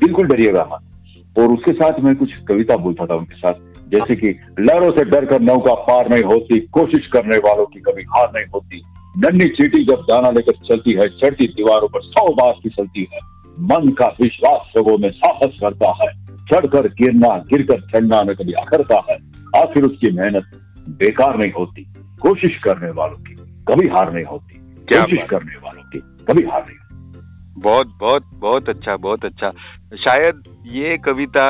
बिल्कुल 0.00 0.26
डरिएगा 0.26 0.68
मत। 0.72 0.95
और 1.38 1.52
उसके 1.52 1.72
साथ 1.72 2.00
मैं 2.00 2.14
कुछ 2.16 2.32
कविता 2.48 2.76
बोलता 2.76 3.06
था 3.06 3.14
उनके 3.14 3.36
साथ 3.36 3.88
जैसे 3.88 4.14
कि 4.16 4.28
लहरों 4.60 4.90
से 4.90 5.04
डर 5.04 5.24
कर 5.24 5.40
नौका 5.40 5.74
पार 5.82 6.08
नहीं 6.10 6.22
होती 6.22 6.60
कोशिश 6.72 7.06
करने 7.06 7.36
वालों 7.38 7.66
की 7.66 7.80
कभी 7.80 8.02
हार 8.08 8.30
नहीं 8.34 8.46
होती। 8.54 8.82
नन्ही 9.18 9.48
चीटी 9.48 9.84
जब 9.84 10.04
दाना 10.08 10.30
लेकर 10.30 10.52
चलती 10.68 10.92
है 10.92 11.08
चढ़ती 11.18 11.46
दीवारों 11.48 11.88
पर 11.88 12.00
सौ 12.02 12.26
बार 12.34 12.52
फिसलती 12.62 13.06
है। 13.12 13.20
मन 13.60 13.88
का 13.90 14.06
विश्वास 14.20 14.72
लोगों 14.76 14.96
में 14.98 15.10
साहस 15.10 15.58
करता 15.60 15.92
है 16.00 16.10
चढ़कर 16.46 16.88
गिरना 16.92 17.28
गिरकर 17.50 17.80
चढ़ना 17.82 18.22
में 18.22 18.34
कभी 18.36 18.52
अखरता 18.52 19.02
है। 19.10 19.16
आखिर 19.62 19.84
उसकी 19.84 20.10
मेहनत 20.12 20.50
बेकार 20.98 21.38
नहीं 21.38 21.52
होती 21.52 21.86
कोशिश 22.20 22.58
करने 22.64 22.90
वालों 22.90 23.16
की 23.16 23.34
कभी 23.68 23.88
हार 23.88 24.12
नहीं 24.12 24.24
होती 24.24 24.54
कोशिश 24.92 25.22
करने 25.30 25.56
वालों 25.64 25.82
की 25.82 25.98
कभी 26.28 26.44
हार 26.44 26.64
नहीं 26.68 26.76
होती। 26.76 27.60
बहुत 27.60 27.96
बहुत 28.00 28.30
बहुत 28.34 28.68
अच्छा 28.68 28.96
बहुत 28.96 29.24
अच्छा। 29.24 29.52
शायद 29.92 30.42
ये 30.66 30.96
कविता 30.98 31.48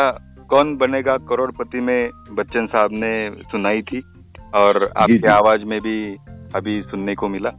कौन 0.50 0.76
बनेगा 0.76 1.16
करोड़पति 1.16 1.80
में 1.80 2.10
बच्चन 2.32 2.66
साहब 2.66 2.90
ने 2.92 3.30
सुनाई 3.30 3.82
थी 3.82 4.02
और 4.54 4.92
आपकी 4.96 5.26
आवाज़ 5.28 5.64
में 5.64 5.78
भी 5.80 6.16
अभी 6.54 6.80
सुनने 6.82 7.14
को 7.14 7.28
मिला। 7.28 7.50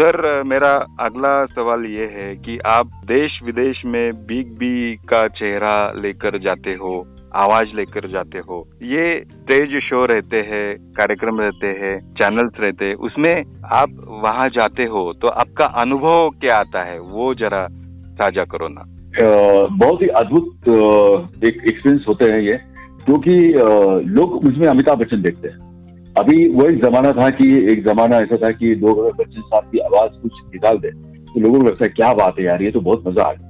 सर 0.00 0.42
मेरा 0.42 0.72
अगला 1.00 1.46
सवाल 1.46 1.84
ये 1.84 2.04
है 2.06 2.34
कि 2.36 2.58
आप 2.58 2.86
देश 3.04 3.40
विदेश 3.44 3.82
में 3.84 4.26
बिग 4.26 4.52
बी 4.52 4.96
का 4.96 5.22
चेहरा 5.28 5.92
लेकर 6.00 6.38
जाते 6.38 6.70
हो 6.70 6.92
आवाज़ 7.34 7.74
लेकर 7.76 8.08
जाते 8.08 8.38
हो 8.38 8.68
ये 8.82 9.24
स्टेज 9.24 9.80
शो 9.82 10.04
रहते 10.06 10.36
हैं 10.36 10.92
कार्यक्रम 10.92 11.40
रहते 11.40 11.66
हैं 11.66 11.98
चैनल्स 12.14 12.60
रहते 12.60 12.84
हैं 12.84 12.94
उसमें 12.94 13.34
आप 13.72 13.88
वहाँ 14.24 14.48
जाते 14.48 14.84
हो 14.84 15.12
तो 15.12 15.28
आपका 15.28 15.64
अनुभव 15.64 16.30
क्या 16.30 16.58
आता 16.58 16.82
है? 16.82 16.98
वो 16.98 17.34
जरा 17.34 17.66
साझा 18.14 18.44
करो 18.44 18.68
ना। 18.68 18.84
बहुत 19.20 20.02
ही 20.02 20.06
अद्भुत 20.16 20.68
एक 21.44 21.62
एक्सपीरियंस 21.62 22.04
होते 22.08 22.24
हैं 22.24 22.40
ये 22.40 22.58
क्योंकि 23.04 23.34
लोग 24.10 24.34
उसमें 24.46 24.66
अमिताभ 24.66 24.98
बच्चन 24.98 25.22
देखते 25.22 25.48
हैं। 25.48 26.14
अभी 26.18 26.48
वो 26.48 26.64
एक 26.64 26.82
जमाना 26.84 27.10
था 27.12 27.28
कि, 27.30 27.46
एक 27.72 27.84
जमाना 27.84 28.16
ऐसा 28.16 28.36
था 28.36 28.50
कि 28.52 28.74
लोग 28.74 28.98
अगर 28.98 29.12
बच्चन 29.18 29.40
साहब 29.40 29.70
की 29.72 29.78
आवाज़ 29.80 30.20
कुछ 30.22 30.32
निकाल 30.54 30.78
दे 30.78 30.90
तो 31.28 31.40
लोगों 31.40 31.60
को 31.60 31.66
लगता 31.66 31.84
है, 31.84 31.90
क्या 31.90 32.12
बात 32.14 32.38
है 32.38 32.44
यार, 32.44 32.62
ये 32.62 32.70
तो 32.70 32.80
बहुत 32.80 33.04
मज़ा 33.06 33.22
आ 33.22 33.32
गया 33.32 33.46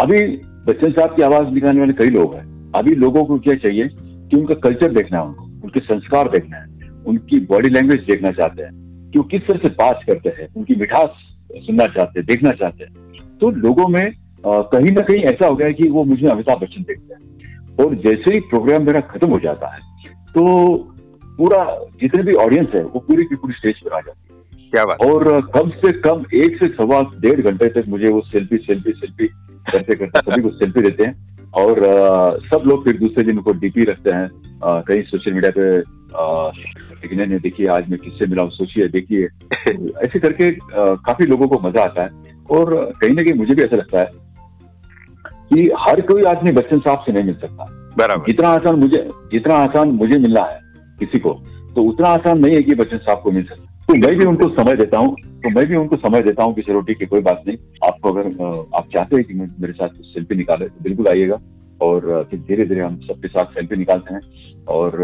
अभी 0.00 0.20
बच्चन 0.66 0.92
साहब 0.92 1.14
की 1.16 1.22
आवाज़ 1.22 1.52
निकालने 1.54 1.80
वाले 1.80 1.92
कई 1.92 2.10
लोग 2.10 2.34
हैं। 2.34 2.72
अभी 2.72 2.94
लोगों 2.96 3.24
को 3.24 3.38
क्या 3.38 3.54
चाहिए 3.56 3.88
कि 3.88 4.36
उनका 4.36 4.54
कल्चर 4.60 4.92
देखना 4.92 5.18
है 5.18 5.24
उनको, 5.24 5.44
उनके 5.64 5.80
संस्कार 5.80 6.28
देखना 6.28 6.56
है, 6.56 6.90
उनकी 7.06 7.40
बॉडी 7.46 7.68
लैंग्वेज 7.68 8.00
देखना 8.00 8.30
चाहते 8.30 8.62
हैं, 8.62 8.72
कि 9.10 9.18
वो 9.18 9.24
किस 9.24 9.46
तरह 9.46 9.58
से 9.58 9.68
बात 9.74 10.00
करते 10.06 10.28
हैं, 10.38 10.48
उनकी 10.56 10.74
मिठास 10.74 11.10
सुनना 11.56 11.86
चाहते 11.86 12.20
हैं, 12.20 12.26
देखना 12.26 12.50
चाहते 12.52 12.84
हैं। 12.84 13.38
तो 13.40 13.50
लोगों 13.50 13.88
में 13.88 14.10
कहीं 14.46 14.90
ना 14.90 15.00
कहीं 15.00 15.22
ऐसा 15.24 15.46
हो 15.46 15.54
गया 15.56 15.66
है 15.66 15.74
कि 15.74 15.88
वो 15.88 16.04
मुझे 16.04 16.26
अमिताभ 16.28 16.60
बच्चन 16.60 16.82
देखते 16.82 17.14
हैं। 17.14 17.84
और 17.84 17.94
जैसे 17.94 18.34
ही 18.34 18.40
प्रोग्राम 18.40 18.86
मेरा 18.86 19.00
खत्म 19.00 19.28
हो 19.30 19.38
जाता 19.38 19.74
है 19.74 19.78
तो 20.34 20.74
पूरा 21.38 21.64
जितने 22.00 22.22
भी 22.22 22.34
ऑडियंस 22.34 22.68
है 22.74 22.82
वो 22.84 23.00
पूरी 23.00 23.24
की 23.24 23.34
पूरी 23.34 23.54
स्टेज 23.54 23.80
पर 23.80 23.92
आ 23.92 24.00
जाती 24.00 24.34
है। 24.34 24.70
क्या 24.70 24.84
बात 24.84 25.02
और 25.02 25.40
कम 25.54 25.68
से 25.70 25.92
कम 26.00 26.24
एक 26.34 26.56
से 26.56 26.68
सवा 26.68 27.00
डेढ़ 27.20 27.40
घंटे 27.40 27.68
तक 27.68 27.88
मुझे 27.88 28.08
वो 28.08 28.20
सेल्फी 28.20 28.56
सेल्फी 28.56 28.92
सेल्फी 28.92 29.26
करते 29.72 29.94
करते 29.94 30.20
सभी 30.20 30.42
को 30.42 30.50
सेल्फी 30.50 30.80
देते 30.80 31.04
हैं। 31.04 31.34
और 31.52 31.84
आ, 31.84 32.30
सब 32.48 32.62
लोग 32.66 32.84
फिर 32.84 32.96
दूसरे 32.98 33.24
दिन 33.24 33.36
उनको 33.36 33.52
डीपी 33.52 33.84
रखते 33.84 34.10
हैं। 34.10 34.28
कहीं 34.64 35.02
सोशल 35.02 35.32
मीडिया 35.32 35.50
पे 35.58 35.78
नहीं 37.16 37.38
देखिए 37.38 37.66
आज 37.66 37.88
मैं 37.90 37.98
किससे 37.98 38.26
मिला 38.26 38.42
हूँ 38.42 38.50
सोचिए 38.50 38.88
देखिए। 38.88 39.28
ऐसे 40.04 40.18
करके 40.18 40.48
आ, 40.48 40.94
काफ़ी 41.06 41.26
लोगों 41.26 41.48
को 41.48 41.58
मज़ा 41.68 41.82
आता 41.82 42.02
है। 42.02 42.10
और 42.50 42.92
कहीं 43.00 43.14
ना 43.14 43.22
कहीं 43.22 43.34
मुझे 43.34 43.54
भी 43.54 43.62
ऐसा 43.62 43.76
लगता 43.76 43.98
है 43.98 44.23
कि 45.50 45.70
हर 45.78 46.00
कोई 46.02 46.22
आदमी 46.26 46.52
बच्चन 46.52 46.78
साहब 46.78 47.02
से 47.06 47.12
नहीं 47.12 47.24
मिल 47.24 47.34
सकता। 47.36 47.64
बराबर। 47.98 48.26
जितना 48.26 48.48
आसान 48.50 48.76
मुझे 48.76 49.08
जितना 49.32 49.54
आसान 49.56 49.90
मुझे 49.94 50.18
मिलना 50.18 50.40
है 50.42 50.60
किसी 50.98 51.18
को 51.18 51.32
तो 51.76 51.82
उतना 51.82 52.08
आसान 52.10 52.38
नहीं 52.38 52.54
है 52.54 52.62
कि 52.62 52.74
बच्चन 52.74 52.98
साहब 52.98 53.20
को 53.22 53.30
मिल 53.30 53.44
सकता 53.44 53.72
तो 53.86 53.94
मैं 53.96 54.14
भी 54.18 54.24
उनको 54.24 54.48
समय 54.50 54.74
देता 54.74 54.98
हूँ 54.98 55.14
तो 55.44 55.50
मैं 55.50 55.66
भी 55.66 55.76
उनको 55.76 55.96
समय 55.98 56.22
देता 56.22 56.44
हूँ 56.44 56.54
कि 56.54 56.62
चलो 56.62 56.80
ठीक 56.80 57.00
है 57.00 57.06
कोई 57.06 57.20
बात 57.22 57.42
नहीं। 57.46 57.56
आपको 57.86 58.12
अगर 58.12 58.26
आप 58.76 58.88
चाहते 58.92 59.16
हैं 59.16 59.24
कि 59.24 59.34
मेरे 59.34 59.72
साथ 59.72 60.02
सेल्फी 60.04 60.36
निकाले 60.36 60.66
तो 60.66 60.82
बिल्कुल 60.82 61.08
आइएगा। 61.08 61.40
और 61.80 62.26
फिर 62.30 62.40
धीरे 62.40 62.64
धीरे 62.64 62.80
हम 62.80 62.96
सबके 63.06 63.28
साथ 63.28 63.52
सेल्फी 63.54 63.76
निकालते 63.76 64.14
हैं। 64.14 64.20
और 64.68 64.94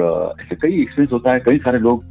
ऐसे 0.41 0.57
कई 0.57 0.81
एक्सपीरियंस 0.83 1.13
होता 1.13 1.33
है 1.33 1.41
कई 1.47 1.59
सारे 1.59 1.79
लोग 1.79 2.05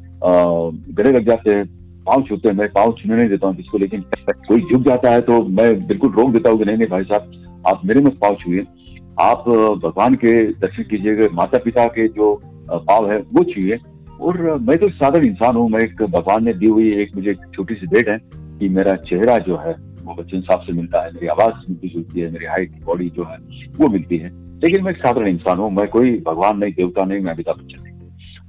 गले 0.96 1.12
लग 1.12 1.28
जाते 1.28 1.56
हैं 1.56 1.66
पाँव 2.06 2.24
छूते 2.24 2.50
हैं। 2.50 2.56
मैं 2.56 2.68
पाँव 2.70 2.94
छूने 3.00 3.16
नहीं 3.16 3.30
देता 3.30 3.48
हूँ 3.48 3.56
किसको 3.56 3.78
लेकिन 3.78 4.04
कोई 4.30 4.62
झुक 4.62 4.82
जाता 4.84 5.12
है 5.12 5.22
तो 5.22 5.42
मैं 5.52 5.74
बिल्कुल 5.88 6.12
रोक 6.12 6.32
देता 6.32 6.50
हूँ 6.50 6.60
कि 6.60 6.66
नहीं 6.66 6.78
नहीं 6.78 6.88
भाई 6.88 7.04
साहब 7.04 7.32
आप 7.68 7.82
मेरे 7.86 8.02
मत 8.02 8.18
पाव 8.22 8.36
छुए। 8.36 8.66
आप 9.22 9.44
भगवान 9.84 10.16
के 10.16 10.34
दर्शन 10.54 10.84
कीजिएगा 10.84 11.28
माता 11.34 11.58
पिता 11.58 11.86
के 11.88 12.08
जो 12.08 12.34
पाव 12.70 13.12
है, 13.12 13.18
वो 13.18 13.44
छुए। 13.44 13.80
और 14.22 14.58
मैं 14.60 14.78
तो 14.78 14.90
साधारण 14.90 15.26
इंसान 15.26 15.56
हूँ, 15.56 15.70
मैं 15.70 15.80
एक 15.80 16.02
भगवान 16.04 16.44
ने 16.46 16.54
दी 16.54 16.68
हुई 16.68 16.92
एक 17.02 17.16
मुझे 17.16 17.34
छोटी 17.56 17.74
सी 17.74 17.88
भेंट 17.88 18.10
है 18.10 18.18
कि 18.60 18.70
मेरा 18.70 18.96
चेहरा 19.10 19.38
जो 19.38 19.58
है, 19.58 19.74
वो 20.04 20.16
बच्चन 20.16 20.42
साहब 20.42 20.62
से 20.62 20.74
मिलता 20.74 21.04
है, 21.04 21.12
मेरी 21.12 21.28
आवाज़ 21.28 21.70
मिलती 21.70 21.90
जुलती 21.90 22.20
है, 22.20 22.32
मेरी 22.32 22.46
हाइट 22.46 22.84
बॉडी 22.86 23.10
जो 23.10 23.24
है, 23.24 23.38
वो 23.78 23.88
मिलती 23.88 24.18
है। 24.18 24.30
लेकिन 24.60 24.84
मैं 24.84 24.92
एक 24.92 24.98
साधारण 24.98 25.28
इंसान 25.28 25.58
हूँ, 25.58 25.72
मैं 25.72 25.88
कोई 25.88 26.12
भगवान 26.26 26.58
नहीं, 26.58 26.74
देवता 26.74 27.06
नहीं, 27.06 27.20
मैं 27.20 27.34
अमिताभ 27.34 27.56
बच्चन 27.56 27.84
नहीं। 27.84 27.94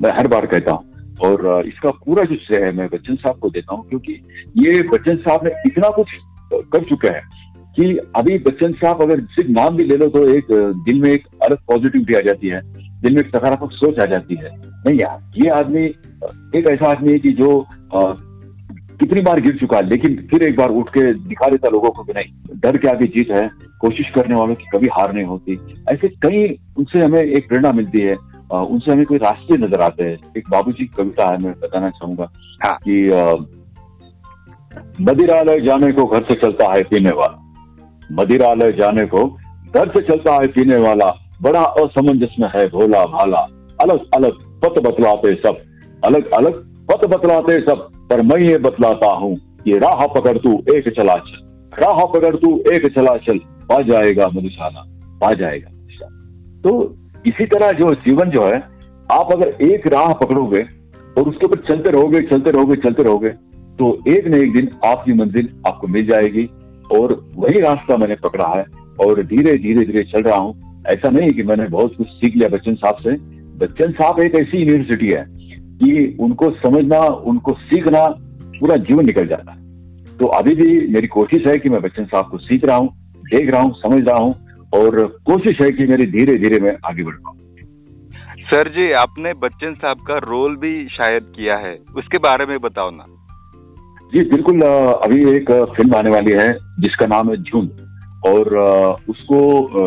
मैं 0.03 0.11
हर 0.11 0.29
बार 0.29 0.47
कहता 0.47 0.73
हूँ, 0.73 1.15
और 1.25 1.67
इसका 1.67 1.91
पूरा 2.07 2.25
जो 2.25 2.37
श्रेय 2.37 2.65
है, 2.65 2.73
मैं 2.73 2.89
बच्चन 2.89 3.15
साहब 3.15 3.39
को 3.39 3.51
देता 3.51 3.75
हूँ, 3.75 3.89
क्योंकि 3.89 4.13
ये 4.59 4.81
बच्चन 4.83 5.17
साहब 5.17 5.45
ने 5.45 5.51
इतना 5.67 5.89
कुछ 5.89 6.07
कर 6.53 6.85
चुका 6.85 7.15
है। 7.15 7.50
कि 7.81 7.97
अभी 8.17 8.39
बच्चन 8.41 8.73
साहब 8.75 9.03
अगर 9.03 9.21
सिर्फ़ 9.27 9.51
नाम 9.51 9.77
भी 9.77 9.85
ले 9.85 9.97
लो 9.97 10.07
तो 10.09 10.25
एक 10.31 10.47
दिल 10.85 11.01
में 11.03 11.11
एक 11.11 11.27
अलग 11.43 11.59
पॉजिटिविटी 11.69 12.15
आ 12.15 12.21
जाती 12.23 12.49
है। 12.49 12.61
दिल 13.03 13.15
में 13.15 13.21
एक 13.21 13.29
सकारात्मक 13.29 13.71
सोच 13.73 13.99
आ 13.99 14.05
जाती 14.07 14.37
है। 14.37 14.51
नहीं 14.57 14.99
यार 14.99 15.21
ये 15.37 15.49
आदमी 15.51 15.85
एक 16.57 16.69
ऐसा 16.71 16.91
आदमी 16.91 17.13
है 17.13 17.19
कि 17.19 17.33
जो 17.35 17.61
आ, 17.95 18.03
कितनी 19.01 19.21
बार 19.23 19.41
गिर 19.41 19.57
चुका 19.57 19.77
है 19.77 19.89
लेकिन 19.89 20.17
फिर 20.31 20.43
एक 20.43 20.57
बार 20.57 20.71
उठ 20.71 20.89
के 20.89 21.03
दिखा 21.29 21.49
देता 21.51 21.69
लोगों 21.69 21.91
को 21.91 22.03
कि 22.05 22.13
नहीं 22.13 22.59
डर 22.61 22.77
के 22.77 22.89
आगे 22.89 23.07
जीत 23.09 23.31
है 23.31 23.49
कोशिश 23.81 24.11
करने 24.15 24.35
वालों 24.35 24.55
की 24.55 24.65
कभी 24.73 24.89
हार 24.93 25.13
नहीं 25.15 25.25
होती। 25.25 25.59
ऐसे 25.93 26.09
कई 26.25 26.47
उनसे 26.79 27.03
हमें 27.03 27.23
एक 27.23 27.49
प्रेरणा 27.49 27.73
मिलती 27.73 28.01
है 28.01 28.17
उनसे 28.53 28.93
हमें 28.93 29.05
कोई 29.07 29.19
रास्ते 29.19 29.57
नज़र 29.59 29.81
आते 29.81 30.05
हैं। 30.05 30.17
एक 30.37 30.49
बाबूजी 30.51 30.85
की 30.85 30.95
कविता 30.97 31.31
है 31.33 31.39
मैं 31.39 31.53
बताना 31.61 31.91
चाहूँगा 31.91 32.31
हाँ। 32.65 32.79
कि 32.83 32.95
मदिरालय 35.03 35.61
जाने 35.61 35.91
को 35.93 36.05
घर 36.07 36.23
से 36.23 36.35
चलता 36.37 36.73
है 36.75 36.83
पीने 36.85 37.11
वाला। 37.13 37.47
मदिरालय 38.13 38.73
जाने 38.73 39.05
को 39.07 39.27
घर 39.75 39.89
से 39.89 40.03
चलता 40.03 40.33
है 40.35 40.47
पीने 40.49 40.77
वाला। 40.79 41.11
बड़ा 41.43 41.61
असमंजस 41.81 42.35
में 42.41 42.49
है 42.55 42.67
भोला 42.69 43.05
भाला। 43.09 43.39
अलग 43.79 44.01
अलग 44.15 44.41
पत 44.63 44.81
बतलाते 44.83 45.35
सब। 45.37 45.59
अलग 46.03 46.31
अलग 46.31 46.55
पत 46.89 47.07
बतलाते 47.09 47.57
सब, 47.61 47.89
पर 48.11 48.23
मैं 48.23 48.39
ये 48.41 48.59
बतलाता 48.59 49.13
हूँ, 49.15 49.37
ये 49.67 49.79
राह 49.79 50.07
पकड़ 50.09 50.37
तू, 50.39 50.53
एक 50.75 50.89
चला 50.91 51.15
चल। 51.17 51.79
राह 51.79 52.05
पकड़ 52.07 52.35
तू, 52.37 52.57
एक 52.73 52.87
चला 52.95 53.17
चल। 53.19 53.39
पा 53.69 53.81
जाएगा 53.83 54.27
मधुशाला 54.27 54.83
पा 55.21 55.33
जाएगा 55.35 55.71
तो 56.65 56.73
इसी 57.25 57.45
तरह 57.47 57.71
जो 57.73 57.93
जीवन 57.97 58.31
जो 58.31 58.45
है, 58.45 58.57
आप 59.09 59.33
अगर 59.33 59.49
एक 59.65 59.87
राह 59.87 60.13
पकड़ोगे 60.15 60.63
और 61.17 61.29
उसके 61.29 61.47
ऊपर 61.47 61.59
चलते 61.69 61.91
रहोगे 61.91 62.21
चलते 62.23 62.51
रहोगे 62.51 62.77
चलते 62.79 63.03
रहोगे 63.03 63.29
तो 63.79 63.93
एक 64.09 64.27
न 64.27 64.35
एक 64.35 64.53
दिन 64.53 64.69
आपकी 64.85 65.13
मंजिल 65.15 65.49
आपको 65.67 65.87
मिल 65.89 66.07
जाएगी। 66.07 66.49
और 66.93 67.31
वही 67.35 67.61
रास्ता 67.61 67.97
मैंने 67.97 68.15
पकड़ा 68.15 68.49
है 68.57 68.65
और 69.01 69.23
धीरे 69.23 69.55
धीरे 69.57 69.85
धीरे 69.85 70.05
चल 70.05 70.23
रहा 70.23 70.37
हूँ। 70.37 70.83
ऐसा 70.89 71.09
नहीं 71.11 71.31
कि 71.31 71.43
मैंने 71.43 71.67
बहुत 71.69 71.95
कुछ 71.97 72.07
सीख 72.07 72.37
लिया 72.37 72.49
बच्चन 72.49 72.75
साहब 72.75 72.97
से। 72.97 73.17
बच्चन 73.57 73.93
साहब 73.93 74.21
एक 74.21 74.35
ऐसी 74.35 74.59
यूनिवर्सिटी 74.59 75.09
है 75.09 75.25
कि 75.83 76.17
उनको 76.21 76.51
समझना, 76.51 77.01
उनको 77.01 77.53
सीखना 77.53 78.07
पूरा 78.61 78.77
जीवन 78.77 79.07
निकल 79.07 79.27
जाता 79.27 79.53
है। 79.53 79.59
तो 80.17 80.27
अभी 80.27 80.55
भी 80.55 80.89
मेरी 80.89 81.07
कोशिश 81.07 81.47
है 81.47 81.57
कि 81.57 81.69
मैं 81.69 81.83
बच्चन 81.83 82.05
साहब 82.05 82.29
को 82.31 82.39
सीख 82.39 82.65
रहा 82.65 82.77
हूँ, 82.77 82.89
देख 83.17 83.51
रहा 83.51 83.61
हूँ, 83.63 83.75
समझ 83.75 84.09
रहा 84.09 84.17
हूँ 84.17 84.35
और 84.75 85.07
कोशिश 85.25 85.61
है 85.63 85.71
कि 85.71 85.87
मेरी 85.87 86.07
धीरे 86.07 86.35
धीरे 86.35 86.61
मैं 86.61 86.77
आगे 86.85 87.05
बढ़ 87.05 87.15
पाऊँ। 87.15 87.37
सर 88.53 88.69
जी, 88.69 88.91
आपने 88.91 89.33
बच्चन 89.35 89.75
साहब 89.75 89.97
का 89.97 90.19
रोल 90.19 90.57
भी 90.57 90.89
शायद 90.89 91.23
किया 91.23 91.57
है। 91.57 91.79
उसके 91.97 92.19
बारे 92.19 92.47
में 92.47 92.59
बताओ 92.61 92.91
ना। 92.91 93.05
जी 94.13 94.23
बिल्कुल 94.31 94.63
अभी 94.63 95.19
एक 95.31 95.51
फ़िल्म 95.77 95.95
आने 95.97 96.11
वाली 96.11 96.33
है 96.33 96.53
जिसका 96.81 97.07
नाम 97.07 97.29
है 97.31 97.37
जून 97.43 97.67
और 98.27 98.49
उसको 99.09 99.39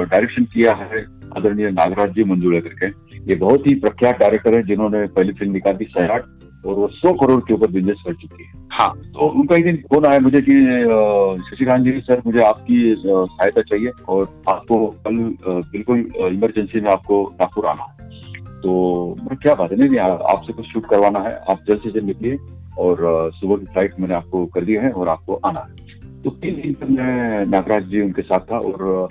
डायरेक्शन 0.04 0.44
किया 0.54 0.74
है 0.74 1.02
आदरणीय 1.38 1.70
नागराज 1.72 2.14
जी 2.16 2.24
मंजूर 2.24 2.60
करके। 2.60 2.88
ये 3.30 3.36
बहुत 3.36 3.68
ही 3.68 3.74
प्रख्यात 3.76 4.20
डायरेक्टर 4.20 4.56
है 4.56 4.62
जिन्होंने 4.68 5.06
पहली 5.08 5.34
फ़िल्म 5.34 5.52
निकाली 5.54 5.86
सैराट 5.88 6.26
और 6.66 6.76
वो 6.76 6.88
सौ 6.94 7.14
करोड़ 7.16 7.40
के 7.42 7.54
ऊपर 7.54 7.72
बिज़नेस 7.72 8.04
कर 8.06 8.14
चुकी 8.14 8.44
है। 8.44 8.52
हाँ। 8.74 8.94
तो 9.08 9.28
उनका 9.30 9.56
एक 9.56 9.64
दिन 9.64 9.76
फ़ोन 9.90 10.06
आया 10.06 10.20
मुझे 10.20 10.42
कि 10.42 10.56
शशिकांत 11.50 11.86
जी 11.86 12.00
सर 12.02 12.22
मुझे 12.26 12.44
आपकी 12.44 12.96
सहायता 12.98 13.62
चाहिए 13.62 13.92
और 14.10 14.28
आपको 14.50 14.86
कल 15.08 15.18
बिल्कुल 15.48 16.00
इमरजेंसी 16.28 16.82
में 16.82 16.90
आपको 16.92 17.24
नागपुर 17.42 17.66
आना 17.66 17.84
है। 17.84 18.03
तो 18.64 18.74
मैं 19.22 19.38
क्या 19.38 19.54
बात 19.56 19.72
है? 19.72 19.78
नहीं 19.78 19.90
नहीं 19.90 20.00
आपसे 20.00 20.54
कुछ 20.54 20.66
शूट 20.66 20.86
करवाना 20.90 21.20
है। 21.20 21.36
आप 21.50 21.60
जल्द 21.68 21.82
से 21.82 21.92
जल्द 21.92 22.06
निकलिए 22.06 22.38
और 22.80 23.32
सुबह 23.36 23.56
की 23.56 23.66
फ़्लाइट 23.66 24.00
मैंने 24.00 24.14
आपको 24.16 24.46
कर 24.46 24.66
दी 24.66 24.74
है 24.74 24.92
और 24.92 25.10
आपको 25.10 25.40
आना 25.46 25.60
है। 25.60 26.22
तो 26.24 26.30
तीन 26.32 26.62
दिन 26.62 26.74
तक 26.74 26.90
मैं 26.92 27.46
नागराज 27.46 27.88
जी 27.88 28.02
उनके 28.02 28.22
साथ 28.22 28.52
था 28.52 28.58
और 28.60 29.08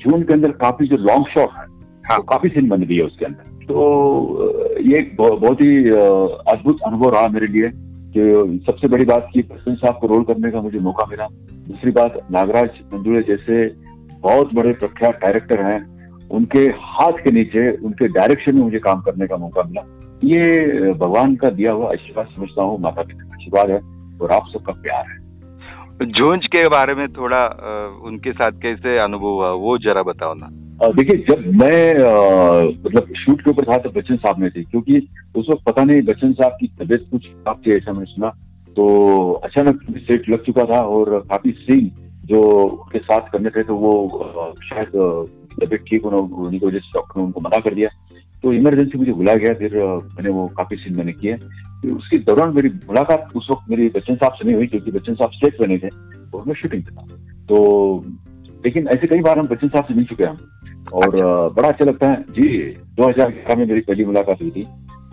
जून 0.00 0.22
के 0.22 0.32
अंदर 0.32 0.50
काफ़ी 0.60 0.86
जो 0.88 0.96
लॉन्ग 0.96 1.26
शॉट 1.26 1.50
है 1.50 1.66
हाँ। 2.04 2.16
तो 2.16 2.22
काफ़ी 2.22 2.48
सीन 2.48 2.68
बन 2.68 2.82
गई 2.82 2.96
है 2.96 3.02
उसके 3.02 3.24
अंदर। 3.24 3.56
तो 3.64 4.80
ये 4.80 4.98
एक 4.98 5.16
बहुत 5.16 5.60
ही 5.60 5.76
अद्भुत 5.88 6.80
अनुभव 6.86 7.10
रहा 7.10 7.28
मेरे 7.28 7.46
लिए 7.46 7.70
कि 8.14 8.64
सबसे 8.66 8.88
बड़ी 8.88 9.04
बात 9.04 9.28
की 9.34 9.42
प्रसन्न 9.42 9.76
साहब 9.76 9.98
को 10.00 10.06
रोल 10.06 10.22
करने 10.24 10.50
का 10.50 10.60
मुझे 10.60 10.78
मौका 10.78 11.06
मिला। 11.06 11.26
दूसरी 11.68 11.90
बात, 11.90 12.18
नागराज 12.30 12.80
मंजुले 12.94 13.22
जैसे 13.22 13.66
बहुत 14.20 14.54
बड़े 14.54 14.72
प्रख्यात 14.72 15.20
डायरेक्टर 15.20 15.62
हैं। 15.62 15.97
उनके 16.30 16.64
हाथ 16.86 17.22
के 17.24 17.30
नीचे 17.32 17.70
उनके 17.78 18.08
डायरेक्शन 18.08 18.54
में 18.54 18.62
मुझे 18.62 18.78
काम 18.78 19.00
करने 19.00 19.26
का 19.26 19.36
मौका 19.36 19.62
मिला। 19.62 19.82
ये 20.24 20.92
भगवान 20.94 21.34
का 21.36 21.50
दिया 21.50 21.72
हुआ 21.72 21.90
आशीर्वाद 21.92 22.26
समझता 22.36 22.64
हूँ 22.64 22.80
माता 22.80 23.02
पिता 23.02 23.24
का 23.24 23.34
आशीर्वाद 23.34 23.70
है 23.70 23.80
और 24.20 24.32
आप 24.32 24.48
सबका 24.52 24.72
प्यार 24.82 25.04
है। 25.08 25.16
झुंझ 26.06 26.40
के 26.46 26.66
बारे 26.68 26.94
में 26.94 27.06
थोड़ा 27.12 27.44
उनके 28.06 28.32
साथ 28.32 28.58
कैसे 28.62 28.98
अनुभव 29.00 29.28
हुआ 29.28 29.50
वो 29.62 29.76
जरा 29.78 30.02
बताओ 30.04 30.34
ना। 30.34 30.48
देखिए 30.92 31.24
जब 31.28 31.46
मैं 31.54 31.94
मतलब 32.74 33.12
शूट 33.16 33.40
के 33.40 33.50
ऊपर 33.50 33.64
था 33.64 33.76
तो 33.78 33.90
बच्चन 33.90 34.16
साहब 34.16 34.38
में 34.38 34.50
थे 34.50 34.62
क्योंकि 34.64 34.98
उस 35.36 35.46
वक्त 35.50 35.64
पता 35.66 35.84
नहीं 35.84 36.02
बच्चन 36.06 36.32
साहब 36.32 36.52
की 36.60 36.66
तबीयत 36.78 37.08
कुछ 37.10 37.26
खराब 37.26 37.62
थी 37.66 37.72
ऐसा 37.76 37.92
मैंने 37.92 38.12
सुना। 38.12 38.28
तो 38.76 38.86
अचानक 39.44 39.80
सेट 40.00 40.28
लग 40.30 40.44
चुका 40.44 40.64
था 40.64 40.80
और 40.88 41.18
काफ़ी 41.30 41.52
सीन 41.60 41.90
जो 42.26 42.42
उनके 42.60 42.98
साथ 43.00 43.30
करने 43.32 43.50
थे 43.50 43.62
तो 43.62 43.74
वो 43.76 43.92
शायद 44.64 44.92
तबीयत 45.58 45.84
ठीक 45.88 46.04
होना 46.04 46.16
होने 46.36 46.58
की 46.58 46.66
वजह 46.66 46.78
से 46.78 46.92
डॉक्टर 46.94 47.20
ने 47.20 47.24
उनको 47.24 47.40
मना 47.40 47.58
कर 47.60 47.74
दिया। 47.74 47.88
तो 48.42 48.52
इमरजेंसी 48.52 48.98
मुझे 48.98 49.12
बुलाया 49.12 49.38
गया, 49.38 49.54
फिर 49.54 49.76
मैंने 49.76 50.30
वो 50.30 50.46
काफ़ी 50.56 50.76
सीन 50.76 50.96
मैंने 50.96 51.12
किए। 51.12 51.36
फिर 51.82 51.90
उसके 51.92 52.18
दौरान 52.24 52.54
मेरी 52.54 52.68
मुलाकात 52.68 53.32
उस 53.36 53.48
वक्त 53.50 53.70
मेरी 53.70 53.88
बच्चन 53.96 54.14
साहब 54.14 54.32
से 54.32 54.44
नहीं 54.44 54.56
हुई, 54.56 54.66
क्योंकि 54.66 54.90
बच्चन 54.90 55.14
साहब 55.14 55.30
स्टेट 55.32 55.60
बने 55.60 55.78
थे 55.78 55.88
और 56.34 56.44
मैं 56.46 56.54
शूटिंग 56.54 56.82
था। 56.84 57.06
तो 57.48 58.04
लेकिन 58.64 58.88
ऐसे 58.88 59.06
कई 59.06 59.20
बार 59.20 59.38
हम 59.38 59.46
बच्चन 59.46 59.68
साहब 59.68 59.84
से 59.84 59.94
मिल 59.94 60.04
चुके 60.04 60.24
हैं 60.24 60.36
और। 60.92 61.16
बड़ा 61.54 61.68
अच्छा 61.68 61.84
लगता 61.84 62.10
है। 62.10 62.22
जी, 62.30 62.48
दो 62.96 63.08
हज़ार 63.08 63.30
ग्यारह 63.30 63.56
में 63.56 63.66
मेरी 63.66 63.80
पहली 63.80 64.04
मुलाकात 64.04 64.42
हुई 64.42 64.50
थी 64.50 64.66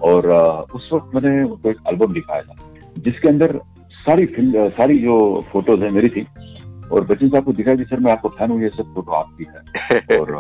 और 0.04 0.28
उस 0.76 0.90
वक्त 0.94 1.16
मैंने 1.16 1.44
उनको 1.44 1.70
एक 1.70 1.78
एल्बम 1.90 2.14
दिखाया 2.14 2.42
था, 2.42 2.56
जिसके 2.98 3.28
अंदर 3.30 3.60
सारी 3.98 4.26
फ़िल्म 4.28 4.68
सारी 4.72 4.98
जो 5.00 5.16
फ़ोटोज़ 5.52 5.84
है 5.84 5.90
मेरी 5.92 6.10
थी 6.10 6.26
और 6.92 7.04
बच्चन 7.04 7.30
साहब 7.30 7.44
को 7.44 7.54
दिखाया 7.54 7.78
कि 7.78 7.84
सर 7.84 8.00
मैं 8.00 8.12
आपको 8.12 8.30
फ़ैन 8.30 8.52
हूँ 8.52 8.62
ये 8.62 8.70
सब 8.70 8.84
फ़ोटो 8.84 9.12
आपकी 9.12 9.44
है। 9.44 10.20
और 10.20 10.36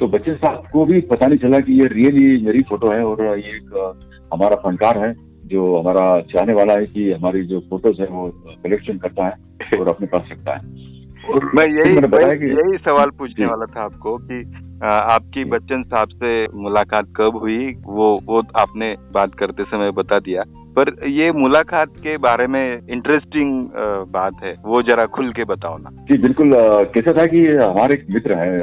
तो 0.00 0.08
बच्चन 0.08 0.34
साहब 0.34 0.62
को 0.72 0.84
भी 0.84 1.00
पता 1.00 1.26
नहीं 1.26 1.38
चला 1.38 1.60
कि 1.60 1.72
ये 1.72 1.86
रियली 1.86 2.44
मेरी 2.46 2.62
फ़ोटो 2.62 2.90
है 2.90 3.04
और 3.04 3.22
ये 3.22 3.34
एक 3.34 3.98
हमारा 4.32 4.56
फनकार 4.56 4.98
है 4.98 5.14
जो 5.46 5.80
हमारा 5.80 6.20
चाहने 6.20 6.52
वाला 6.52 6.72
है 6.72 6.86
कि 6.86 7.12
हमारी 7.12 7.42
जो 7.42 7.60
फ़ोटोज़ 7.60 8.02
है 8.02 8.08
वो 8.08 8.28
कलेक्शन 8.46 8.98
करता 8.98 9.26
है 9.26 9.32
और 9.80 9.88
अपने 9.88 10.06
पास 10.06 10.28
रखता 10.32 10.52
है। 10.52 10.92
और 11.30 11.50
मैं 11.54 11.66
यही 11.68 11.96
मैं 11.96 12.46
यही 12.46 12.78
सवाल 12.78 13.10
पूछने 13.10 13.46
वाला 13.46 13.64
था 13.64 13.84
आपको 13.84 14.16
कि 14.16 14.42
आपकी 14.82 15.44
बच्चन 15.44 15.82
साहब 15.84 16.08
से 16.14 16.42
मुलाकात 16.54 17.06
कब 17.16 17.36
हुई? 17.36 17.66
वो 17.86 18.08
वो 18.24 18.42
आपने 18.56 18.94
बात 19.12 19.34
करते 19.34 19.64
समय 19.64 19.90
बता 19.92 20.18
दिया। 20.18 20.42
पर 20.76 20.90
ये 21.08 21.30
मुलाकात 21.32 21.88
के 21.98 22.16
बारे 22.18 22.46
में 22.46 22.88
इंटरेस्टिंग 22.88 23.68
बात 24.12 24.42
है। 24.44 24.54
वो 24.64 24.82
जरा 24.82 25.04
खुल 25.14 25.30
के 25.32 25.44
बताओ 25.44 25.76
ना। 25.78 25.90
जी 26.02 26.18
बिल्कुल 26.18 26.52
कैसा 26.94 27.12
था 27.12 27.26
कि 27.26 27.46
हमारे 27.46 27.94
एक 27.94 28.06
मित्र 28.10 28.34
है 28.34 28.58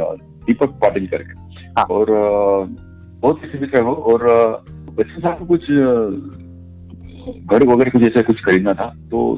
दीपक 0.45 0.69
पाटिल 0.81 1.07
करके। 1.07 1.37
हाँ। 1.69 1.85
और 1.85 2.05
बहुत 3.21 3.43
अच्छे 3.43 3.59
मित्र 3.59 3.83
हो 3.83 3.93
और 3.93 4.27
बच्चन 4.91 5.21
साहब 5.21 5.39
को 5.39 5.45
कुछ 5.45 5.63
घर 7.45 7.67
वगैरह 7.67 7.89
कुछ 7.89 8.03
ऐसा 8.03 8.21
कुछ 8.21 8.43
खरीदना 8.45 8.73
था। 8.73 8.93
तो 9.11 9.33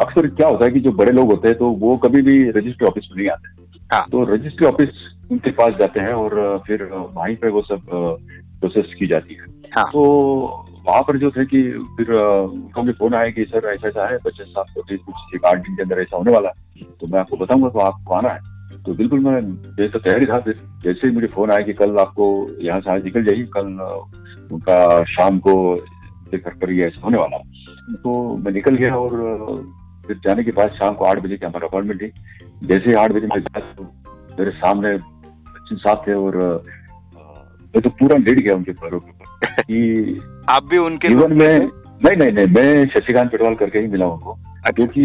अक्सर 0.00 0.26
क्या 0.28 0.48
होता 0.48 0.64
है 0.64 0.70
कि 0.70 0.80
जो 0.80 0.92
बड़े 0.92 1.12
लोग 1.12 1.30
होते 1.30 1.48
हैं 1.48 1.58
तो 1.58 1.70
वो 1.80 1.96
कभी 1.96 2.22
भी 2.22 2.38
रजिस्ट्री 2.50 2.86
ऑफ़िस 2.86 3.08
में 3.10 3.16
नहीं 3.18 3.30
आते। 3.30 3.54
हाँ। 3.94 4.06
तो 4.12 4.24
रजिस्ट्री 4.34 4.66
ऑफ़िस 4.66 4.88
उनके 5.30 5.50
पास 5.50 5.74
जाते 5.74 6.00
हैं 6.00 6.12
और 6.14 6.62
फिर 6.66 6.82
वहीं 6.92 7.36
पे 7.36 7.48
वो 7.48 7.62
सब 7.62 7.86
प्रोसेस 8.60 8.94
की 8.98 9.06
जाती 9.06 9.34
है। 9.34 9.54
हाँ। 9.76 9.84
तो 9.84 10.02
वहाँ 10.86 11.02
पर 11.02 11.16
जो 11.16 11.30
थे 11.30 11.44
कि 11.46 11.62
फिर 11.96 12.12
उनका 12.12 12.82
मुझे 12.82 12.92
फ़ोन 12.92 13.14
आया 13.14 13.30
कि 13.30 13.44
सर 13.44 13.66
ऐसा 13.68 13.88
ऐसा 13.88 14.06
है 14.08 14.16
बच्चे 14.16 14.44
साहब 14.44 14.66
को 14.74 14.82
भी 14.82 14.96
कुछ 14.96 15.34
एक 15.34 15.44
आठ 15.44 15.58
दिन 15.58 15.76
के 15.76 15.82
अंदर 15.82 16.00
ऐसा 16.00 16.16
होने 16.16 16.32
वाला 16.32 16.48
है। 16.48 16.84
तो 17.00 17.06
मैं 17.06 17.18
आपको 17.20 17.36
बताऊँगा 17.36 17.68
तो 17.68 17.78
आपको 17.78 18.14
आना 18.14 18.28
है। 18.28 18.54
तो 18.84 18.92
बिल्कुल 18.94 19.20
मैं 19.20 19.40
मेरी 19.40 19.88
तो 19.88 19.98
तैयारी 19.98 20.26
था 20.26 20.38
फिर। 20.40 20.60
जैसे 20.82 21.06
ही 21.06 21.14
मुझे 21.14 21.26
फ़ोन 21.26 21.50
आया 21.50 21.60
कि 21.60 21.72
कल 21.72 21.98
आपको 21.98 22.26
यहाँ 22.60 22.80
से 22.80 22.94
आज 22.94 23.04
निकल 23.04 23.24
जाइए 23.24 23.46
कल 23.56 23.66
उनका 24.52 25.02
शाम 25.04 25.38
को 25.38 25.54
घर 26.34 26.54
पर 26.54 26.70
ही 26.70 26.82
ऐसा 26.82 27.00
होने 27.04 27.18
वाला 27.18 27.38
तो 27.94 28.36
मैं 28.36 28.52
निकल 28.52 28.76
गया 28.76 28.94
और 28.94 29.10
फिर 30.06 30.20
जाने 30.24 30.44
के 30.44 30.52
बाद 30.52 30.70
शाम 30.72 30.94
को 30.94 31.04
आठ 31.04 31.18
बजे 31.18 31.36
की 31.36 31.46
हमारा 31.46 31.66
अपॉइंटमेंट 31.68 32.02
थी। 32.02 32.66
जैसे 32.66 32.88
ही 32.88 32.94
आठ 32.94 33.12
बजे 33.12 33.26
मैं 33.26 33.40
गया 33.40 33.60
तो 33.72 33.92
मेरे 34.38 34.50
सामने 34.50 34.96
साहब 35.74 36.04
थे 36.08 36.12
और 36.12 36.64
मैं 37.66 37.80
तो 37.80 37.90
पूरा 37.90 38.16
लेट 38.16 38.38
गया 38.38 38.54
उनके 38.54 38.72
पैरों 38.72 39.00
के 39.00 39.10
ऊपर। 39.10 39.62
कि 39.62 40.20
आप 40.48 40.64
भी 40.64 40.78
उनके 40.78 41.08
जीवन 41.08 41.32
में 41.32 41.58
नहीं 42.04 42.16
नहीं 42.16 42.30
नहीं 42.30 42.46
मैं 42.46 42.86
शशिकांत 42.86 43.30
पेटवाल 43.30 43.54
करके 43.54 43.78
ही 43.78 43.86
मिला 43.86 44.06
उनको। 44.06 44.38
क्योंकि 44.74 45.00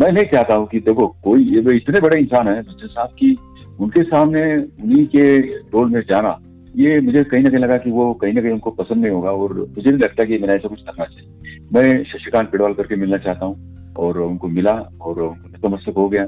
मैं 0.00 0.12
नहीं 0.12 0.24
चाहता 0.24 0.54
हूँ 0.54 0.66
कि 0.66 0.80
देखो 0.80 1.16
कोई 1.24 1.44
ये 1.44 1.76
इतने 1.76 2.00
बड़े 2.00 2.20
इंसान 2.20 2.48
है 2.48 2.60
बच्चन 2.60 2.86
साहब 2.86 3.08
की 3.08 3.38
उनके 3.80 4.02
सामने 4.02 4.56
उन्हीं 4.56 5.06
के 5.06 5.38
रोल 5.38 5.90
में 5.90 6.00
जाना 6.00 6.40
ये 6.76 7.00
मुझे 7.00 7.24
कहीं 7.24 7.42
ना 7.42 7.50
कहीं 7.50 7.60
लगा 7.60 7.76
कि 7.76 7.90
वो 7.90 8.14
कहीं 8.14 8.32
ना 8.32 8.40
कहीं 8.40 8.52
उनको 8.52 8.70
पसंद 8.70 9.02
नहीं 9.02 9.14
होगा 9.14 9.30
और 9.30 9.52
मुझे 9.52 9.90
नहीं 9.90 10.00
लगता 10.00 10.24
कि 10.24 10.38
मैंने 10.38 10.54
ऐसा 10.54 10.68
कुछ 10.68 10.80
करना 10.82 11.04
चाहिए। 11.04 11.58
मैं 11.72 12.04
शशिकांत 12.04 12.50
पेडवाल 12.50 12.74
करके 12.74 12.96
मिलना 12.96 13.16
चाहता 13.16 13.46
हूँ 13.46 13.76
और 13.94 14.18
उनको 14.18 14.48
मिला 14.48 14.90
और 15.00 15.20
उनको 15.22 15.48
नतमस्तक 15.48 15.94
हो 15.96 16.08
गया 16.08 16.26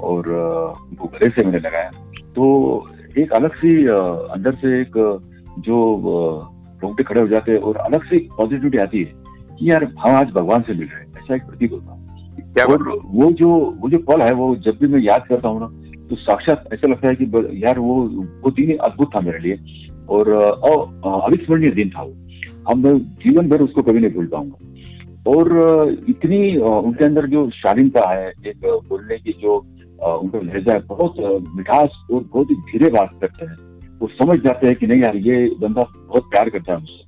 और 0.00 0.28
उनको 0.90 1.08
गले 1.08 1.28
से 1.28 1.44
मैंने 1.44 1.58
लगाया। 1.58 1.90
तो 2.36 2.46
एक 3.18 3.32
अलग 3.32 3.54
सी 3.54 3.76
अंदर 3.86 4.54
से 4.54 4.80
एक 4.80 4.96
जो 5.58 5.76
रोंगटे 6.82 7.02
खड़े 7.02 7.20
हो 7.20 7.28
जाते 7.28 7.52
हैं 7.52 7.58
और 7.58 7.76
अलग 7.76 8.04
से 8.04 8.18
पॉजिटिविटी 8.38 8.78
आती 8.78 8.98
है 8.98 9.12
कि 9.58 9.70
यार 9.70 9.84
हम 9.84 10.16
आज 10.16 10.30
भगवान 10.30 10.62
से 10.62 10.72
मिल 10.72 10.88
रहे 10.88 11.00
हैं। 11.00 11.12
ऐसा 11.18 11.34
एक 11.34 11.42
प्रतीक 11.42 11.72
होता 11.72 11.92
है। 11.92 12.64
और 12.64 12.82
वो 13.04 13.30
जो 13.32 13.48
वो 13.80 13.88
जो 13.90 13.98
पल 13.98 14.20
है 14.20 14.32
वो 14.32 14.54
जब 14.56 14.78
भी 14.80 14.86
मैं 14.86 15.00
याद 15.00 15.26
करता 15.28 15.48
हूँ 15.48 15.60
ना 15.60 15.66
तो 16.08 16.16
साक्षात 16.16 16.64
ऐसा 16.72 16.88
लगता 16.88 17.08
है 17.08 17.14
कि 17.14 17.24
यार 17.64 17.78
वो 17.78 17.94
वो 18.44 18.50
दिन 18.50 18.76
अद्भुत 18.76 19.10
था 19.16 19.20
मेरे 19.20 19.38
लिए। 19.38 19.58
और 20.08 20.28
अविस्मरणीय 20.30 21.70
दिन 21.70 21.90
था 21.90 22.02
वो। 22.02 22.14
हम 22.70 22.98
जीवन 22.98 23.48
भर 23.48 23.62
उसको 23.62 23.82
कभी 23.82 24.00
नहीं 24.00 24.10
भूल 24.10 24.26
पाऊँगा। 24.26 25.30
और 25.30 25.48
इतनी 26.08 26.56
उनके 26.56 27.04
अंदर 27.04 27.26
जो 27.26 27.48
शालीनता 27.50 28.08
है 28.10 28.28
एक 28.46 28.60
बोलने 28.88 29.16
की 29.16 29.32
जो 29.42 29.58
उनका 29.98 30.38
लहजा 30.40 30.72
है 30.72 30.80
बहुत 30.86 31.14
मिठास 31.56 32.04
और 32.10 32.24
बहुत 32.24 32.50
ही 32.50 32.54
धीरे 32.70 32.90
बात 32.90 33.18
करते 33.20 33.46
हैं। 33.46 33.56
वो 34.00 34.08
समझ 34.14 34.38
जाते 34.40 34.66
हैं 34.66 34.76
कि 34.76 34.86
नहीं 34.86 35.02
यार, 35.02 35.16
ये 35.18 35.48
बंदा 35.60 35.82
बहुत 35.98 36.30
प्यार 36.30 36.48
करता 36.50 36.72
है 36.72 36.78
मुझसे। 36.78 37.04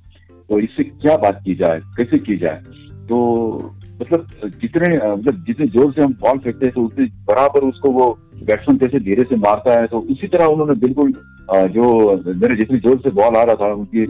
तो 0.49 0.59
इससे 0.59 0.83
क्या 0.83 1.15
बात 1.17 1.41
की 1.45 1.55
जाए, 1.55 1.79
कैसे 1.97 2.17
की 2.19 2.37
जाए? 2.37 2.61
तो 3.09 3.75
मतलब 4.01 4.27
जितने 4.61 4.95
मतलब 4.95 5.43
जितने 5.47 5.65
ज़ोर 5.67 5.91
से 5.93 6.01
हम 6.01 6.13
बॉल 6.21 6.37
फेंकते 6.39 6.65
हैं 6.65 6.73
तो 6.73 6.81
उतने 6.81 7.05
बराबर 7.27 7.67
उसको 7.67 7.89
वो 7.91 8.07
बैट्समैन 8.41 8.77
कैसे 8.79 8.99
धीरे 9.01 9.23
से 9.23 9.35
मारता 9.37 9.79
है। 9.79 9.87
तो 9.87 9.99
उसी 10.11 10.27
तरह 10.27 10.45
उन्होंने 10.47 10.73
बिल्कुल 10.81 11.11
जो 11.69 11.83
मेरे 12.35 12.55
जितनी 12.55 12.77
ज़ोर 12.79 12.99
से 12.99 13.11
बॉल 13.11 13.35
आ 13.35 13.43
रहा 13.43 13.55
था, 13.55 13.73
उनकी 13.73 14.05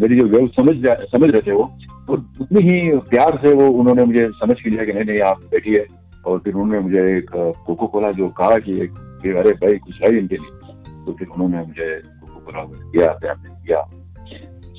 मेरी 0.00 0.18
जो 0.18 0.26
वेव 0.28 0.46
समझ 0.56 0.74
समझ 1.12 1.30
रहे 1.30 1.40
थे 1.42 1.52
वो 1.52 1.70
तो 2.06 2.14
उतनी 2.40 2.60
ही 2.62 2.90
प्यार 3.10 3.38
से 3.42 3.52
वो 3.54 3.68
उन्होंने 3.70 4.04
मुझे 4.04 4.28
समझ 4.34 4.60
के 4.60 4.70
लिया 4.70 4.84
कि 4.84 4.92
नहीं 4.92 5.04
नहीं, 5.04 5.20
आप 5.22 5.40
बैठिए। 5.50 5.84
और 6.28 6.38
फिर 6.38 6.54
उन्होंने 6.54 6.80
मुझे 6.80 7.02
एक 7.16 7.30
कोको 7.66 7.86
कोला 7.86 8.10
जो 8.12 8.28
कहा 8.38 8.58
कि 8.58 8.80
एक 8.82 8.90
अरे 9.36 9.52
भाई, 9.52 9.78
कुछ 9.78 10.02
है 10.02 10.16
इनके 10.18 10.36
लिए? 10.36 11.04
तो 11.06 11.12
फिर 11.12 11.28
उन्होंने 11.28 11.58
मुझे 11.58 11.88
कोको 12.22 12.40
कोला 12.40 12.64
दिया 12.64 13.34
दिया? 13.34 13.82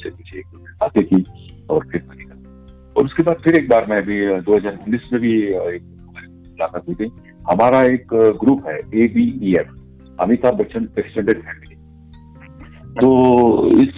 से 0.01 0.09
कुछ 0.09 0.33
एक 0.35 0.45
बातें 0.81 1.03
की 1.03 1.25
और 1.69 1.87
फिर 1.91 2.01
और 2.95 3.05
उसके 3.05 3.23
बाद 3.23 3.37
फिर 3.43 3.55
एक 3.55 3.69
बार 3.69 3.85
मैं 3.89 4.01
भी 4.03 4.19
दो 4.41 4.55
हज़ार 4.55 4.73
उन्नीस 4.73 5.09
में 5.13 5.21
भी 5.21 5.33
एक 5.43 5.83
मुलाकात 5.83 6.87
हुई 6.87 6.95
थी। 6.95 7.11
हमारा 7.51 7.83
एक 7.83 8.07
ग्रुप 8.43 8.67
है 8.67 8.77
A 8.95 9.07
B 9.07 9.25
E 9.43 9.53
F 9.55 9.69
Amitabh 10.21 10.55
Bachchan 10.55 10.87
extended 10.99 11.41
family 11.41 11.75
तो 13.01 13.09
इस 13.81 13.93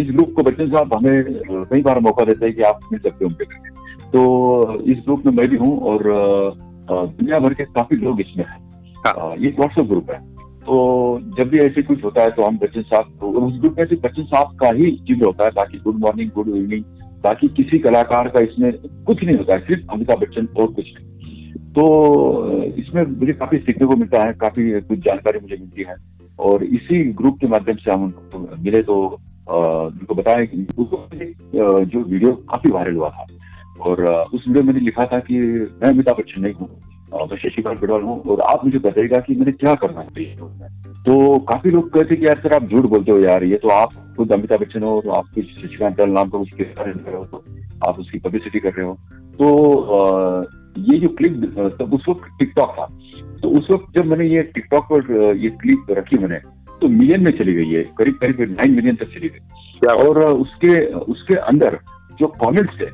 इस 0.00 0.10
ग्रुप 0.12 0.32
को 0.36 0.42
बच्चन 0.42 0.70
साहब 0.70 0.94
हमें 0.94 1.24
कई 1.70 1.82
बार 1.82 2.00
मौका 2.00 2.24
देते 2.24 2.46
हैं 2.46 2.54
कि 2.54 2.62
आप 2.62 2.80
मिल 2.92 3.00
सकते 3.00 3.24
हो 3.24 3.28
उनके 3.28 3.44
तो 4.10 4.20
इस 4.82 4.98
ग्रुप 4.98 5.26
में 5.26 5.32
मैं 5.32 5.48
भी 5.48 5.56
हूँ 5.56 5.78
और 5.80 6.08
दुनिया 6.90 7.38
भर 7.38 7.54
के 7.54 7.64
काफ़ी 7.64 7.96
लोग 7.96 8.20
इसमें 8.20 8.44
हैं। 8.44 8.58
हाँ। 9.06 9.34
ये 9.36 9.48
व्हाट्सएप 9.48 9.86
ग्रुप 9.86 10.10
है। 10.10 10.18
तो 10.60 10.76
जब 11.38 11.48
भी 11.48 11.58
ऐसे 11.58 11.82
कुछ 11.82 12.04
होता 12.04 12.22
है 12.22 12.30
तो 12.30 12.42
हम 12.42 12.58
बच्चन 12.58 12.82
साहब 12.82 13.24
उस 13.24 13.58
ग्रुप 13.60 13.78
में 13.78 13.84
सिर्फ़ 13.86 14.02
बच्चन 14.02 14.24
साहब 14.24 14.56
का 14.56 14.68
ही 14.68 14.90
चीज़ 15.08 15.24
होता 15.24 15.44
है 15.44 15.50
बाकी 15.50 15.78
गुड 15.78 15.98
मॉर्निंग 15.98 16.30
गुड 16.34 16.48
इवनिंग 16.48 16.84
बाकी 17.24 17.48
किसी 17.48 17.78
कलाकार 17.78 18.28
का 18.28 18.40
इसमें 18.40 18.72
कुछ 19.04 19.24
नहीं 19.24 19.36
होता 19.36 19.54
है 19.54 19.60
सिर्फ़ 19.60 19.92
अमिताभ 19.92 20.18
बच्चन 20.18 20.48
और 20.60 20.66
कुछ 20.66 20.92
नहीं। 20.98 21.52
तो 21.72 21.84
इसमें 22.78 23.02
मुझे 23.06 23.32
काफ़ी 23.32 23.58
सीखने 23.58 23.86
को 23.86 23.96
मिलता 23.96 24.22
है 24.22 24.32
काफ़ी 24.32 24.80
कुछ 24.80 24.98
जानकारी 24.98 25.38
मुझे 25.38 25.56
मिलती 25.56 25.82
है। 25.82 25.96
और 26.38 26.64
इसी 26.64 27.04
ग्रुप 27.12 27.38
के 27.40 27.46
माध्यम 27.46 27.76
से 27.76 27.90
हम 27.90 28.04
उनको 28.04 28.56
मिले 28.62 28.82
तो 28.82 28.94
उनको 29.48 30.14
बताया 30.14 30.44
कि 30.44 30.66
जो 31.90 32.02
वीडियो 32.02 32.32
काफ़ी 32.32 32.70
वायरल 32.70 32.96
हुआ 32.96 33.08
था। 33.10 33.26
और 33.80 34.04
उस 34.04 34.44
वीडियो 34.46 34.62
में 34.62 34.72
मैंने 34.72 34.84
लिखा 34.84 35.04
था 35.04 35.18
कि 35.20 35.38
मैं 35.38 35.88
अमिताभ 35.88 36.16
बच्चन 36.18 36.42
नहीं 36.42 36.54
हूँ 36.54 36.68
मैं 37.22 37.36
शशिकांत 37.38 37.80
गढ़वाल 37.80 38.02
हूँ 38.02 38.20
और 38.22 38.40
आप 38.42 38.64
मुझे 38.64 38.78
बताइएगा 38.78 39.18
कि 39.18 39.34
मैंने 39.34 39.52
क्या 39.54 39.74
करना 39.74 40.00
है। 40.00 40.26
तो 41.04 41.38
काफ़ी 41.48 41.70
लोग 41.70 41.88
कहते 41.92 42.16
कि 42.16 42.26
यार 42.26 42.40
सर 42.42 42.54
आप 42.54 42.64
झूठ 42.64 42.84
बोलते 42.86 43.12
हो 43.12 43.18
यार 43.18 43.44
ये 43.44 43.56
तो 43.56 43.68
आप 43.70 43.92
खुद 44.16 44.32
अमिताभ 44.32 44.60
बच्चन 44.60 44.82
हो 44.82 45.00
तो 45.00 45.10
आप 45.10 45.26
कुछ 45.34 45.44
शशिकांत 45.60 46.00
नाम 46.00 46.28
का 46.28 46.38
कुछ 46.38 46.52
किरदार 46.52 46.92
कर 46.92 47.10
रहे 47.10 47.16
हो 47.16 47.24
तो 47.24 47.44
आप 47.88 47.98
उसकी 48.00 48.18
पब्लिसिटी 48.18 48.60
कर 48.60 48.72
रहे 48.72 48.86
हो। 48.86 48.94
तो 49.34 49.46
ये 50.88 50.98
जो 50.98 51.08
क्लिप 51.18 51.32
तब 51.80 51.94
उस 51.94 52.04
वक्त 52.08 52.28
टिकटॉक 52.38 52.74
था। 52.78 52.86
तो 53.42 53.48
उस 53.58 53.70
वक्त 53.70 53.98
जब 53.98 54.06
मैंने 54.06 54.26
ये 54.26 54.42
टिकटॉक 54.54 54.84
पर 54.92 55.34
ये 55.36 55.50
क्लिप 55.60 55.90
रखी 55.98 56.18
मैंने 56.18 56.38
तो 56.80 56.88
मिलियन 56.88 57.24
में 57.24 57.30
चली 57.38 57.54
गई 57.54 57.70
है 57.70 57.82
करीब 57.98 58.14
करीब 58.14 58.40
नाइन 58.50 58.74
मिलियन 58.74 58.96
तक 58.96 59.14
चली 59.14 59.28
गई। 59.28 59.88
और 59.88 60.18
उसके 60.24 60.84
उसके 61.12 61.34
अंदर 61.34 61.78
जो 62.20 62.26
कमेंट्स 62.42 62.80
थे 62.80 62.86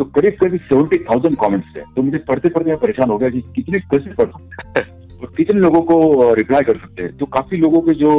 तो 0.00 0.04
करीब 0.10 0.36
करीब 0.40 0.60
सेवेंटी 0.62 0.98
थाउज़ेंड 1.04 1.36
कॉमेंट्स 1.36 1.76
थे। 1.76 1.80
तो 1.96 2.02
मुझे 2.02 2.18
पढ़ते 2.18 2.48
पढ़ते 2.48 2.70
मैं 2.70 2.78
परेशान 2.80 3.10
हो 3.10 3.18
गया 3.18 3.30
कि 3.30 3.40
कितने 3.56 3.78
कैसे 3.80 4.14
पढ़ 4.14 4.28
सकते 4.28 4.82
और 5.16 5.32
कितने 5.36 5.60
लोगों 5.60 5.80
को 5.82 6.32
रिप्लाई 6.34 6.62
कर 6.62 6.76
सकते 6.76 7.02
हैं? 7.02 7.16
तो 7.16 7.26
काफ़ी 7.26 7.56
लोगों 7.56 7.80
के 7.80 7.94
जो 7.94 8.12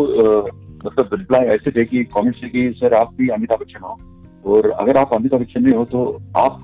मतलब 0.85 1.09
रिप्लाई 1.13 1.47
ऐसे 1.47 1.71
थे 1.71 1.85
कि 1.85 2.03
कॉमेंट्स 2.13 2.43
थे 2.43 2.49
कि, 2.49 2.69
सर, 2.77 2.93
आप 2.93 3.13
भी 3.17 3.27
अमिताभ 3.29 3.59
बच्चन 3.59 3.79
हो। 3.79 3.97
और 4.45 4.69
अगर 4.71 4.97
आप 4.97 5.13
अमिताभ 5.13 5.41
बच्चन 5.41 5.63
नहीं 5.63 5.75
हो 5.75 5.85
तो 5.85 6.05
आप 6.37 6.63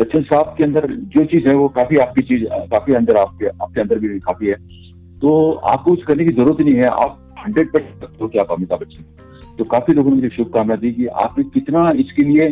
बच्चन 0.00 0.22
साहब 0.22 0.54
के 0.58 0.64
अंदर 0.64 0.86
जो 1.14 1.24
चीज़ 1.26 1.48
है 1.48 1.54
वो 1.54 1.68
काफ़ी 1.70 1.96
आपकी 1.98 2.22
चीज़, 2.22 2.44
काफ़ी 2.44 2.94
अंदर 2.94 3.16
आपके 3.16 3.46
आपके 3.46 3.80
अंदर 3.80 3.98
भी 3.98 4.18
काफ़ी 4.20 4.46
है। 4.46 4.54
तो 5.20 5.50
आपको 5.52 5.90
कुछ 5.90 6.04
करने 6.04 6.24
की 6.24 6.32
ज़रूरत 6.32 6.60
नहीं 6.60 6.74
है। 6.74 6.86
आप 6.86 7.34
हंड्रेड 7.38 7.72
परसेंट 7.72 8.20
हो 8.22 8.28
कि 8.28 8.38
आप 8.38 8.52
अमिताभ 8.52 8.80
बच्चन 8.80 9.04
तो 9.60 9.64
काफ़ी 9.66 9.94
लोगों 9.94 10.10
ने 10.10 10.16
मुझे 10.16 10.28
शुभकामना 10.28 10.76
दी 10.76 10.90
कि 10.92 11.06
आपने 11.22 11.44
कितना 11.54 11.90
इसके 12.00 12.22
लिए 12.24 12.48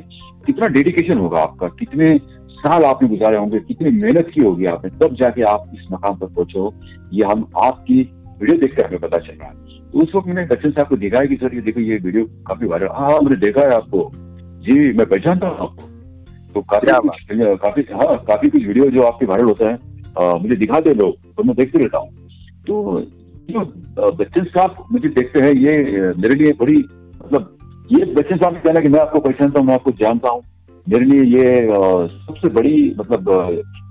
कितना 0.46 0.66
डेडिकेशन 0.68 1.18
होगा 1.18 1.40
आपका 1.40 1.68
कितने 1.78 2.16
साल 2.50 2.84
आपने 2.84 3.08
गुजारे 3.08 3.38
होंगे 3.38 3.58
कितनी 3.60 3.90
मेहनत 3.92 4.30
की 4.34 4.42
होगी 4.42 4.66
आपने 4.66 4.90
तब 4.98 5.14
जाके 5.14 5.42
आप 5.50 5.70
इस 5.74 5.86
मकाम 5.92 6.16
पर 6.16 6.26
पहुंचो। 6.28 6.72
ये 7.12 7.24
हम 7.24 7.46
आपकी 7.64 8.00
वीडियो 8.40 8.56
देखकर 8.58 8.86
हमें 8.86 9.00
पता 9.00 9.18
चल 9.18 9.32
रहा 9.32 9.48
है। 9.48 9.54
तो 9.84 9.98
उस 9.98 10.12
वक्त 10.14 10.26
मैंने 10.26 10.44
बच्चन 10.46 10.70
साहब 10.70 10.88
को 10.88 10.96
दिखाया 10.96 11.26
कि 11.26 11.36
सर 11.36 11.54
ये 11.54 11.60
देखो 11.60 11.80
ये 11.80 11.96
वीडियो 11.98 12.24
काफ़ी 12.48 12.66
वायरल 12.66 12.88
हाँ 12.94 13.18
मैंने 13.20 13.36
देखा 13.36 13.62
है 13.62 13.74
आपको। 13.76 14.10
जी 14.66 14.76
मैं 14.92 15.06
पहचानता 15.06 15.46
हूँ 15.46 15.58
आपको। 15.58 15.88
तो 16.54 16.62
काफ़ी 16.64 16.92
कुछ 16.98 17.58
काफ़ी 17.62 17.86
हाँ 17.92 18.16
काफ़ी 18.26 18.50
कुछ 18.50 18.66
वीडियो 18.66 18.90
जो 18.90 19.02
आपके 19.04 19.26
वायरल 19.26 19.46
होता 19.46 19.70
है 19.70 20.38
मुझे 20.42 20.56
दिखा 20.56 20.80
दे 20.80 20.94
लोग 20.94 21.32
तो 21.32 21.42
मैं 21.42 21.56
देखते 21.56 21.78
रहता 21.78 21.98
हूँ। 21.98 22.10
तो 22.66 23.00
जो 23.50 23.60
बच्चन 24.12 24.44
साहब 24.46 24.86
मुझे 24.92 25.08
देखते 25.10 25.40
हैं 25.40 25.52
ये 25.54 25.76
मेरे 26.14 26.34
लिए 26.34 26.52
बड़ी 26.60 26.84
ये 27.88 28.04
बच्चन 28.06 28.36
साहब 28.36 28.54
ने 28.54 28.60
कहना 28.60 28.80
कि 28.80 28.88
मैं 28.88 29.00
आपको 29.00 29.20
पहचानता 29.20 29.58
हूँ 29.58 29.66
मैं 29.66 29.74
आपको 29.74 29.90
जानता 29.98 30.30
हूँ। 30.30 30.42
मेरे 30.86 31.04
लिए 31.04 31.22
ये 31.34 31.66
सबसे 32.18 32.48
बड़ी 32.50 32.94
मतलब 32.98 33.30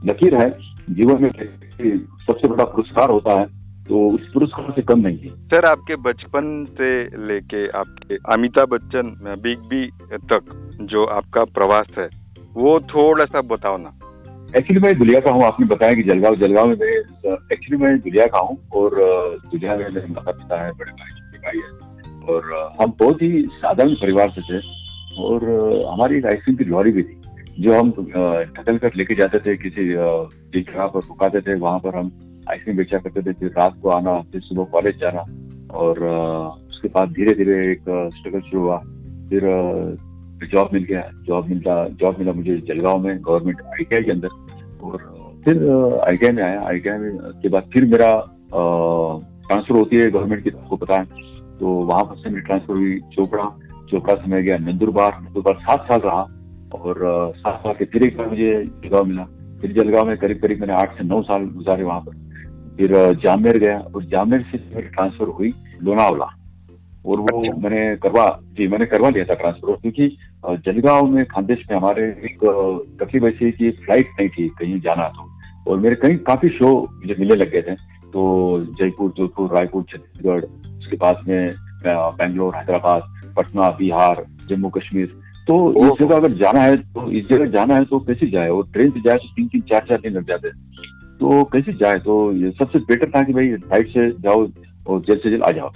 लकीर 0.06 0.36
है। 0.36 0.50
जीवन 0.90 1.22
में 1.22 1.30
सबसे 1.30 2.48
बड़ा 2.48 2.64
पुरस्कार 2.66 3.10
होता 3.10 3.40
है 3.40 3.46
तो 3.88 4.08
उस 4.10 4.30
पुरस्कार 4.34 4.72
से 4.76 4.82
कम 4.82 5.00
नहीं 5.00 5.18
है। 5.20 5.30
सर 5.48 5.66
आपके 5.66 5.96
बचपन 6.04 6.66
से 6.78 6.92
लेके 7.28 7.68
आपके 7.80 8.16
अमिताभ 8.34 8.70
बच्चन 8.70 9.16
बिग 9.44 9.60
बी 9.70 9.86
तक 10.34 10.54
जो 10.92 11.06
आपका 11.18 11.44
प्रवास 11.56 11.98
है 11.98 12.08
वो 12.56 12.80
थोड़ा 12.90 13.26
सा 13.26 13.42
बताओ 13.48 13.78
ना। 13.78 13.94
एक्चुअली 14.58 14.82
मैं 14.82 14.98
दुलिया 14.98 15.20
का 15.20 15.32
हूँ 15.32 15.44
आपने 15.44 15.66
बताया 15.66 15.94
कि 15.94 16.04
जलगांव 16.04 16.36
जलगांव 16.36 16.68
में 16.68 16.76
मैं 16.76 17.36
एक्चुअली 17.54 17.84
मैं 17.84 17.98
दुलिया 18.00 18.26
का 18.26 18.40
हूँ 18.40 18.58
और 18.74 18.96
दुलिया 19.52 19.76
में 19.76 19.86
मेरे 19.86 20.08
माता 20.08 20.32
पिता 20.32 20.64
है 20.64 20.72
बड़े 20.72 20.92
भाई 20.92 21.10
छोटे 21.10 21.38
भाई 21.38 21.58
है। 21.58 21.87
और 22.30 22.54
हम 22.82 22.94
बहुत 23.00 23.22
ही 23.22 23.42
साधारण 23.54 23.94
परिवार 23.96 24.30
से 24.30 24.42
थे 24.42 24.60
और 25.24 25.44
हमारी 25.92 26.18
एक 26.18 26.26
आइसक्रीम 26.26 26.58
की 26.58 26.66
लॉरी 26.66 26.92
भी 26.92 27.04
थी। 27.04 27.22
जो 27.60 27.74
हम 27.74 27.90
ढकल 27.90 28.78
कर 28.78 28.96
लेके 28.96 29.16
जाते 29.16 29.40
थे, 29.40 29.56
किसी 29.58 29.88
जगह 29.88 30.86
पर 30.86 31.00
रुकाते 31.00 31.42
थे, 31.42 31.54
वहाँ 31.56 31.80
पर 31.80 31.96
हम 31.96 32.12
आइसक्रीम 32.50 32.78
बेचा 32.78 32.98
करते 32.98 33.22
थे, 33.22 33.34
फिर 33.34 33.50
रात 33.58 33.80
को 33.82 33.90
आना, 33.90 34.20
फिर 34.32 34.42
सुबह 34.42 34.64
कॉलेज 34.72 35.00
जाना 35.00 35.24
और 35.74 36.04
उसके 36.70 36.88
बाद 36.90 37.12
धीरे 37.12 37.34
धीरे 37.34 37.56
एक 37.72 37.82
स्ट्रगल 38.16 38.40
शुरू 38.42 38.62
हुआ। 38.62 38.78
फिर 39.30 39.42
जॉब 40.48 40.70
मिल 40.74 40.84
गया। 40.84 41.10
जॉब 41.28 41.48
मिलता 41.50 41.84
जॉब 42.02 42.20
मिला 42.20 42.34
मुझे 42.34 42.58
जलगांव 42.68 43.00
में 43.00 43.18
गवर्नमेंट 43.22 43.62
आई 43.62 43.84
के 43.86 44.12
अंदर 44.12 44.30
और 44.82 44.98
फिर 45.46 45.58
आई 46.08 46.32
में 46.34 46.44
आया। 46.44 46.62
आई 46.62 46.82
में 47.00 47.18
के 47.42 47.50
बाद 47.50 47.70
फिर 47.74 47.86
मेरा 47.86 48.10
ट्रांसफ़र 48.54 49.78
होती 49.78 49.96
है 49.96 50.10
गवर्नमेंट 50.12 50.44
की 50.44 50.50
आपको 50.50 50.76
पता 50.76 50.96
है। 50.96 51.26
तो 51.60 51.68
वहाँ 51.86 52.04
पर 52.04 52.16
से 52.16 52.30
मेरी 52.30 52.42
ट्रांसफ़र 52.42 52.76
हुई 52.76 53.00
चोपड़ा। 53.14 53.44
चोपड़ा 53.92 54.16
से 54.16 54.28
मैं 54.28 54.44
गया 54.44 54.58
नंदुरबार। 54.60 55.20
नंदुरबार 55.22 55.56
सात 55.62 55.88
साल 55.88 56.00
रहा 56.02 56.22
और 56.76 57.34
सात 57.38 57.60
साल 57.60 57.74
के 57.74 57.86
फिर 57.86 58.04
एक 58.04 58.18
बार 58.18 58.28
मुझे 58.28 58.54
जलगांव 58.64 59.06
मिला। 59.06 59.24
फिर 59.62 59.72
जलगांव 59.74 60.08
में 60.08 60.18
करीब 60.18 60.42
करीब 60.42 60.60
मैंने 60.60 60.74
आठ 60.74 60.98
से 60.98 61.04
नौ 61.04 61.22
साल 61.24 61.46
गुजारे 61.52 61.84
वहाँ 61.84 62.00
पर। 62.02 62.26
फिर 62.78 62.92
जामेर 63.24 63.58
गया 63.58 63.80
और 63.96 64.04
जामेर 64.06 64.42
से 64.52 64.58
मेरी 64.76 64.88
ट्रांसफ़र 64.88 65.28
हुई 65.30 65.54
लोनावला 65.84 66.26
और 67.06 67.20
वो 67.20 67.40
अच्छा। 67.40 67.58
मैंने 67.60 67.96
करवा 67.96 68.26
जी 68.54 68.68
मैंने 68.68 68.86
करवा 68.86 69.10
लिया 69.10 69.26
था 69.26 69.34
ट्रांसफ़र 69.34 69.76
क्योंकि 69.82 70.18
जलगांव 70.66 71.08
में 71.08 71.26
खानदेश 71.26 71.66
में 71.72 71.78
हमारे 71.78 72.04
एक 72.26 72.40
तकलीफ़ 73.02 73.26
ऐसी 73.26 73.52
की 73.52 73.72
फ़्लाइट 73.72 74.10
नहीं 74.20 74.30
थी 74.30 74.48
कहीं 74.60 74.80
जाना 74.82 75.08
तो 75.10 75.72
और 75.72 75.80
मेरे 75.80 75.96
कहीं 75.96 76.18
काफ़ी 76.28 76.50
शो 76.50 76.70
मुझे 76.94 77.16
मिलने 77.20 77.36
लग 77.36 77.52
गए 77.52 77.62
थे। 77.62 77.76
तो 78.08 78.22
जयपुर 78.74 79.14
जोधपुर 79.18 79.54
रायपुर 79.54 79.84
छत्तीसगढ़ 79.84 80.46
उसके 80.88 80.98
पास 80.98 81.24
में 81.28 81.56
बेंगलोर 81.86 82.56
हैदराबाद 82.56 83.34
पटना 83.38 83.70
बिहार 83.80 84.26
जम्मू 84.50 84.70
कश्मीर 84.78 85.08
तो 85.48 85.56
इस 85.82 86.00
जगह 86.00 86.16
अगर 86.16 86.34
जाना 86.38 86.62
है 86.62 86.78
तो 86.78 87.10
इस 87.12 87.28
जगह 87.28 87.46
जाना 87.52 87.76
है 87.76 87.86
तो 87.86 88.00
कैसे 88.00 88.30
जाए? 88.30 88.50
और 88.50 88.68
ट्रेन 88.74 88.90
से 88.90 89.02
जाए 89.02 89.18
तो 89.18 89.28
तीन 89.36 89.48
तीन 89.48 89.62
चार 89.70 89.86
चार 89.90 90.00
दिन 90.02 90.14
लग 90.14 90.28
जाते 90.28 90.48
हैं। 90.48 90.56
तो 91.20 91.44
कैसे 91.54 91.74
जाए? 91.74 92.00
तो 92.00 92.32
ये 92.34 92.52
सबसे 92.52 92.80
बेटर 92.82 93.10
था 93.10 93.22
कि 93.24 93.34
भाई 93.34 93.54
फ़्लाइट 93.58 93.88
से 93.90 94.10
जाओ 94.24 94.48
और 94.88 95.02
जल्द 95.02 95.20
से 95.20 95.30
जल्द 95.30 95.44
आ 95.44 95.52
जाओ। 95.52 95.70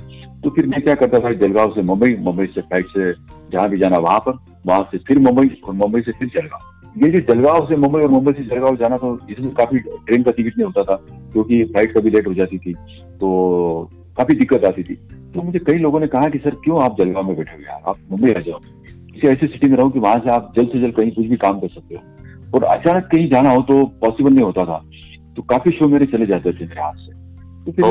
तो 0.43 0.49
फिर 0.49 0.67
मैं 0.67 0.81
क्या 0.81 0.95
करता 0.95 1.19
था 1.19 1.31
जलगांव 1.37 1.71
से 1.75 1.81
मुंबई 1.83 2.15
मुंबई 2.19 2.45
से 2.45 2.61
फ़्लाइट 2.61 2.87
से 2.87 3.11
जहाँ 3.51 3.69
भी 3.69 3.77
जाना 3.77 3.97
वहाँ 3.99 4.19
पर 4.19 4.37
वहाँ 4.65 4.89
से 4.91 4.97
फिर 5.07 5.19
मुंबई 5.19 5.49
और 5.63 5.73
मुंबई 5.75 6.01
से 6.01 6.11
फिर 6.11 6.27
जलगांव। 6.35 6.69
ये 6.95 7.11
जो 7.11 7.19
जलगांव 7.33 7.67
से 7.67 7.75
मुंबई 7.77 8.01
और 8.01 8.09
मुंबई 8.09 8.33
से 8.33 8.43
जलगांव 8.45 8.77
जाना 8.77 8.97
तो 8.97 9.17
इसमें 9.29 9.53
काफ़ी 9.53 9.79
ट्रेन 9.79 10.23
का 10.23 10.31
टिकट 10.31 10.57
नहीं 10.57 10.65
होता 10.65 10.83
था 10.83 10.95
क्योंकि 11.33 11.63
फ़्लाइट 11.63 11.97
कभी 11.97 12.09
लेट 12.09 12.27
हो 12.27 12.33
जाती 12.33 12.57
थी। 12.57 12.73
तो 13.21 13.89
काफ़ी 14.21 14.35
दिक्कत 14.35 14.65
आती 14.65 14.83
थी। 14.83 14.95
तो 15.33 15.41
मुझे 15.41 15.59
कई 15.59 15.77
लोगों 15.79 15.99
ने 15.99 16.07
कहा 16.07 16.29
कि 16.29 16.37
सर 16.39 16.55
क्यों 16.63 16.81
आप 16.83 16.97
जलगांव 16.97 17.27
में 17.27 17.35
बैठे 17.35 17.55
हुए 17.55 17.65
यार? 17.65 17.81
आप 17.87 17.97
मुंबई 18.11 18.31
आ 18.31 18.39
जाओ। 18.39 18.59
किसी 19.13 19.27
ऐसी 19.27 19.47
सिटी 19.47 19.67
में 19.67 19.77
रहो 19.77 19.89
कि 19.89 19.99
वहाँ 19.99 20.19
से 20.19 20.29
आप 20.29 20.51
जल्द 20.57 20.69
से 20.71 20.79
जल्द 20.81 20.95
कहीं 20.95 21.11
कुछ 21.11 21.25
भी 21.27 21.37
काम 21.37 21.59
कर 21.59 21.67
सकते 21.69 21.95
हो। 21.95 22.01
और 22.55 22.63
अचानक 22.65 23.07
कहीं 23.11 23.29
जाना 23.29 23.51
हो 23.51 23.61
तो 23.63 23.85
पॉसिबल 24.01 24.33
नहीं 24.33 24.43
होता 24.43 24.65
था। 24.65 24.77
तो 25.35 25.41
काफ़ी 25.49 25.71
शो 25.71 25.87
मेरे 25.87 26.05
चले 26.07 26.25
जाते 26.25 26.51
थे 26.51 26.65
मेरे 26.67 26.81
हाथ 26.81 26.95
से। 26.95 27.13
तो 27.65 27.71
फिर 27.71 27.83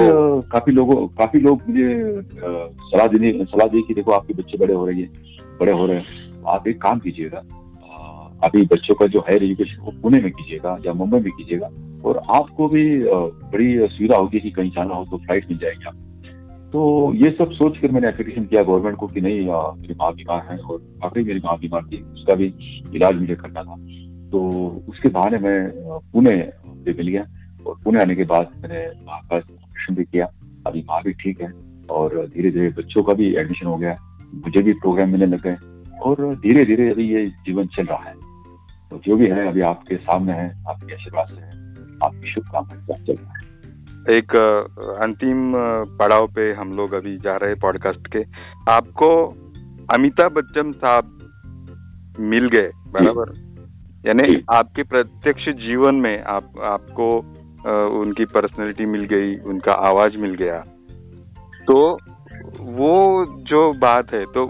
काफ़ी 0.53 0.73
लोगों 0.73 1.07
काफ़ी 1.19 1.41
लोग 1.41 1.63
मुझे 1.69 2.23
सलाह 2.35 3.07
देने 3.07 3.33
सलाह 3.45 3.69
दी 3.69 3.83
कि 3.89 3.95
देखो 3.95 4.13
आपके 4.13 4.35
बच्चे 4.35 4.59
बड़े 4.59 4.75
हो 4.75 4.87
रहे 4.87 5.01
हैं 5.01 5.57
बड़े 5.61 5.73
हो 5.73 5.87
रहे 5.87 5.97
हैं। 5.97 6.43
आप 6.49 6.69
एक 6.69 6.81
काम 6.83 6.99
कीजिएगा 6.99 7.43
अभी 8.43 8.63
बच्चों 8.67 8.95
का 8.95 9.07
जो 9.07 9.21
हायर 9.21 9.43
एजुकेशन 9.45 9.81
वो 9.83 9.93
पुणे 10.03 10.21
में 10.21 10.31
कीजिएगा 10.33 10.77
या 10.87 10.93
मुंबई 10.93 11.19
में 11.19 11.33
कीजिएगा। 11.33 11.71
और 12.05 12.21
आपको 12.31 12.69
भी 12.69 12.85
बड़ी 13.05 13.89
सुविधा 13.89 14.17
होगी 14.17 14.41
कि 14.41 14.51
कहीं 14.51 14.71
जाना 14.71 14.95
हो 14.95 15.05
तो 15.05 15.17
फ़्लाइट 15.17 15.51
मिल 15.51 15.59
जाएगी 15.59 15.85
आप 15.87 15.97
तो 16.73 16.81
ये 17.15 17.31
सब 17.31 17.51
सोच 17.53 17.79
कर 17.79 17.91
मैंने 17.93 18.09
एप्लीकेशन 18.09 18.45
किया 18.45 18.63
गवर्नमेंट 18.63 18.97
को 18.97 19.07
कि 19.07 19.21
नहीं 19.21 19.39
मेरी 19.77 19.95
माँ 19.95 20.13
बीमार 20.15 20.47
है 20.51 20.59
और 20.59 20.83
आखिरी 21.05 21.25
मेरी 21.27 21.41
माँ 21.45 21.57
बीमार 21.59 21.83
थी, 21.85 22.03
उसका 22.03 22.35
भी 22.35 22.53
इलाज 22.95 23.15
मुझे 23.15 23.35
करना 23.37 23.63
था। 23.63 23.77
तो 24.31 24.41
उसके 24.89 25.09
बहाने 25.09 25.39
मैं 25.39 25.71
पुणे 26.13 26.37
से 26.85 26.93
मिल 26.93 27.09
गया 27.09 27.25
और 27.67 27.77
पुणे 27.85 28.01
आने 28.01 28.15
के 28.17 28.25
बाद 28.25 28.53
मैंने 28.63 28.87
माँ 29.07 29.21
का 29.23 29.37
ऑपरेशन 29.37 29.95
भी 29.95 30.05
किया। 30.05 30.29
अभी 30.67 30.85
माँ 30.89 31.03
भी 31.03 31.13
ठीक 31.15 31.41
है 31.41 31.53
और 31.91 32.17
धीरे 32.27 32.51
धीरे 32.51 32.69
बच्चों 32.79 33.03
का 33.03 33.15
भी 33.15 33.35
एडमिशन 33.35 33.67
हो 33.67 33.77
गया, 33.77 33.97
मुझे 34.35 34.63
भी 34.63 34.73
प्रोग्राम 34.75 35.11
मिलने 35.11 35.27
लग 35.27 35.43
गए 35.43 35.57
और 36.01 36.35
धीरे 36.37 36.65
धीरे 36.65 36.91
अभी 36.91 37.09
ये 37.15 37.27
जीवन 37.47 37.67
चल 37.77 37.87
रहा 37.87 38.09
है। 38.09 38.15
तो 38.91 39.01
जो 39.07 39.17
भी 39.17 39.27
है 39.27 39.47
अभी 39.49 39.61
आपके 39.67 39.97
सामने 39.99 40.33
है, 40.33 40.49
आपके 40.69 40.95
आशीर्वाद 40.95 41.29
से 41.29 41.41
है, 41.41 41.51
आपकी 42.05 42.33
शुभकामनाएँ 42.33 43.05
चल 43.07 43.13
रहा 43.13 43.33
है। 43.33 43.50
एक 44.09 44.35
अंतिम 45.03 45.53
पड़ाव 45.99 46.27
पे 46.27 46.53
हम 46.53 46.73
लोग 46.73 46.93
अभी 46.93 47.17
जा 47.19 47.37
रहे 47.37 47.51
हैं 47.51 47.59
पॉडकास्ट 47.61 48.07
के। 48.07 48.23
आपको 48.71 49.09
अमिताभ 49.95 50.33
बच्चन 50.33 50.71
साहब 50.73 51.17
मिल 52.21 52.49
गए 52.49 52.71
बराबर? 52.89 53.33
यानी 54.07 54.43
आपके 54.53 54.83
प्रत्यक्ष 54.83 55.49
जीवन 55.59 55.95
में 55.95 56.23
आप 56.25 56.53
आपको 56.65 57.17
उनकी 58.01 58.25
पर्सनैलिटी 58.25 58.85
मिल 58.87 59.05
गई 59.05 59.35
उनका 59.45 59.73
आवाज़ 59.89 60.17
मिल 60.17 60.35
गया। 60.35 60.59
तो 61.67 61.99
वो 62.61 63.25
जो 63.45 63.71
बात 63.79 64.15
है 64.15 64.25
तो 64.27 64.47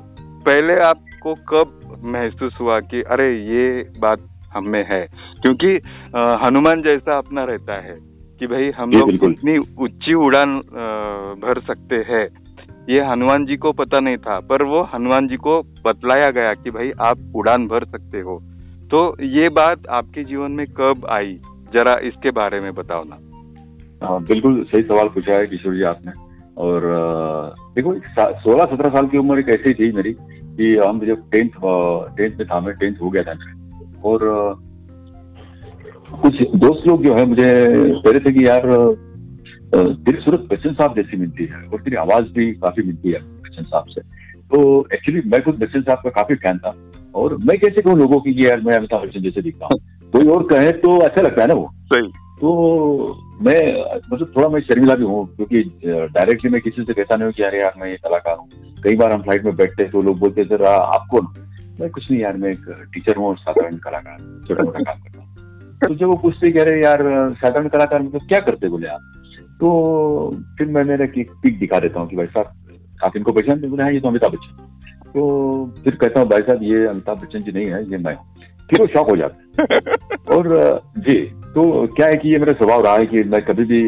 पहले 0.47 0.75
आपको 0.83 1.35
कब 1.49 2.01
महसूस 2.05 2.59
हुआ 2.61 2.79
कि 2.83 3.03
अरे 3.03 3.33
ये 3.47 3.83
बात 4.01 4.29
हम 4.55 4.69
में 4.69 4.85
है? 4.85 5.07
क्योंकि 5.43 5.75
हनुमान 6.45 6.83
जैसा 6.83 7.19
अपना 7.19 7.45
रहता 7.45 7.81
है। 7.81 7.99
कि 8.41 8.47
भाई 8.47 8.71
हम 8.71 8.91
लोग 8.91 9.11
इतनी 9.15 9.57
ऊँची 9.79 10.15
उड़ान 10.17 10.59
भर 11.39 11.61
सकते 11.63 11.97
हैं। 12.09 12.27
ये 12.89 13.03
हनुमान 13.05 13.45
जी 13.47 13.57
को 13.57 13.73
पता 13.73 14.01
नहीं 14.01 14.17
था 14.19 14.39
पर 14.49 14.65
वो 14.65 14.83
हनुमान 14.95 15.29
जी 15.29 15.37
को 15.39 15.61
बतलाया 15.87 16.29
गया 16.31 16.55
कि 16.55 16.71
भाई 16.71 16.91
आप 17.01 17.33
उड़ान 17.37 17.67
भर 17.69 17.85
सकते 17.87 18.21
हो। 18.21 18.39
तो 18.91 19.03
ये 19.23 19.49
बात 19.57 19.87
आपके 19.91 20.25
जीवन 20.25 20.53
में 20.53 20.67
कब 20.79 21.07
आई? 21.11 21.39
जरा 21.75 21.95
इसके 22.05 22.31
बारे 22.31 22.61
में 22.61 22.73
बताओ 22.75 23.05
ना। 23.05 23.17
आ, 24.03 24.19
बिल्कुल 24.21 24.63
सही 24.65 24.83
सवाल 24.83 25.09
पूछा 25.09 25.37
है 25.37 25.47
किशोर 25.47 25.75
जी 25.75 25.83
आपने। 25.85 26.13
और 26.59 26.83
देखो 27.77 27.95
सोलह 28.41 28.65
सत्रह 28.65 28.89
साल 28.89 29.07
की 29.07 29.19
उम्र 29.19 29.39
एक 29.39 29.49
ऐसी 29.51 29.75
थी 29.75 29.91
मेरी 29.93 30.13
कि 30.13 30.77
हम 30.79 31.01
जब 31.07 31.29
टेंथ 31.31 31.51
टेंथ 32.17 32.39
में 32.39 32.47
था 32.49 32.61
मैं 32.61 32.75
टेंथ 32.75 32.97
हो 33.03 33.11
गया 33.11 33.23
था। 33.23 33.39
और 34.05 34.25
कुछ 36.13 36.41
दोस्त 36.57 36.87
लोग 36.87 37.05
जो 37.05 37.15
है 37.15 37.25
मुझे 37.27 37.51
कह 37.69 38.11
रहे 38.11 38.21
थे 38.21 38.33
कि 38.33 38.47
यार 38.47 38.67
तेरी 39.75 40.21
सूरत 40.21 40.47
बच्चन 40.53 40.73
साहब 40.73 40.95
जैसी 40.97 41.17
मिलती 41.17 41.45
है 41.45 41.63
और 41.65 41.81
तेरी 41.81 41.97
आवाज़ 41.97 42.33
भी 42.33 42.51
काफ़ी 42.55 42.83
मिलती 42.83 43.11
है 43.11 43.19
बच्चन 43.19 43.63
साहब 43.63 43.85
से। 43.89 44.01
तो 44.51 44.61
एक्चुअली 44.95 45.23
मैं 45.27 45.43
खुद 45.43 45.59
बच्चन 45.59 45.83
साहब 45.83 45.99
का 46.05 46.11
काफ़ी 46.11 46.35
फ़ैन 46.37 46.59
था 46.59 46.75
और 47.15 47.37
मैं 47.45 47.59
कैसे 47.59 47.83
कहूँ 47.83 47.99
लोगों 47.99 48.21
की 48.21 48.35
यार 48.47 48.61
मैं 48.61 48.77
अमिताभ 48.77 49.03
बच्चन 49.03 49.23
जैसे 49.23 49.43
दिखता 49.43 49.69
हूँ? 49.73 49.79
कोई 50.13 50.27
और 50.27 50.47
कहे 50.49 50.73
तो 50.85 50.97
अच्छा 50.99 51.23
लगता 51.23 51.43
है 51.43 51.49
ना 51.49 51.55
वो? 51.55 51.71
सही। 51.93 52.09
तो 52.41 53.19
मैं 53.43 53.61
मतलब 54.13 54.33
थोड़ा 54.37 54.49
मैं 54.49 54.61
शर्मिला 54.61 54.95
भी 54.95 55.05
हूँ 55.05 55.27
क्योंकि 55.37 55.63
डायरेक्टली 55.85 56.51
मैं 56.51 56.61
किसी 56.61 56.85
से 56.85 56.93
कहता 56.93 57.17
नहीं 57.17 57.25
हूँ 57.25 57.33
कि 57.33 57.43
यार 57.43 57.55
यार 57.55 57.73
मैं 57.81 57.91
ये 57.91 57.97
कलाकार 58.05 58.37
हूँ। 58.37 58.49
कई 58.85 58.97
बार 58.97 59.13
हम 59.13 59.23
फ़्लाइट 59.23 59.45
में 59.45 59.57
बैठते 59.57 59.83
हैं 59.83 59.93
तो 59.93 60.03
लोग 60.03 60.19
बोलते 60.19 60.41
हैं 60.41 60.49
सर 60.49 60.65
आपको 60.65 61.21
मैं 61.81 61.91
कुछ 61.91 62.11
नहीं 62.11 62.21
यार 62.21 62.37
मैं 62.37 62.51
एक 62.51 62.65
टीचर 62.95 63.17
हूँ 63.17 63.27
और 63.27 63.37
साधारण 63.39 63.77
कलाकार 63.79 64.19
छोटा 64.49 64.63
मोटा 64.65 64.81
काम 64.81 64.99
करता 64.99 65.19
हूँ। 65.19 65.29
तो 65.85 65.95
जब 65.95 66.07
वो 66.07 66.15
पूछते 66.15 66.51
कह 66.51 66.63
रहे 66.63 66.83
यार 66.83 67.03
साधारण 67.35 67.69
कलाकार 67.69 68.03
मतलब 68.03 68.27
क्या 68.29 68.39
करते 68.39 68.69
बोले 68.69 68.89
आप? 68.89 69.01
तो 69.61 70.37
फिर 70.59 70.67
मैं 70.67 70.85
मेरा 70.85 71.07
पिक 71.17 71.59
दिखा 71.59 71.81
देता 71.81 72.01
हूँ 72.01 72.09
कि 72.09 72.17
भाई 72.17 72.27
साहब 72.27 72.77
आप 73.05 73.17
इनको 73.17 73.33
पहचानते 73.33 73.69
बोले 73.69 73.83
हाँ 73.83 73.93
ये 73.93 74.01
तो 74.01 74.09
अमिताभ 74.09 74.33
बच्चन। 74.33 74.67
तो 75.15 75.75
फिर 75.85 75.95
कहता 75.95 76.21
हूँ 76.21 76.29
भाई 76.29 76.41
साहब 76.41 76.63
ये 76.63 76.87
अमिताभ 76.87 77.21
बच्चन 77.21 77.43
जी 77.43 77.53
नहीं 77.53 77.67
है 77.67 77.83
ये 77.91 77.99
मैं। 77.99 78.15
फिर 78.71 78.81
वो 78.81 78.87
शौक 78.87 79.11
हो 79.11 79.17
जाता 79.17 79.65
और 80.37 80.49
जी 80.99 81.15
तो 81.55 81.87
क्या 81.87 82.07
है 82.07 82.17
कि 82.17 82.29
ये 82.29 82.39
मेरा 82.39 82.53
स्वभाव 82.53 82.85
रहा 82.85 82.97
है 82.97 83.07
कि 83.07 83.23
मैं 83.23 83.41
कभी 83.45 83.65
भी 83.65 83.81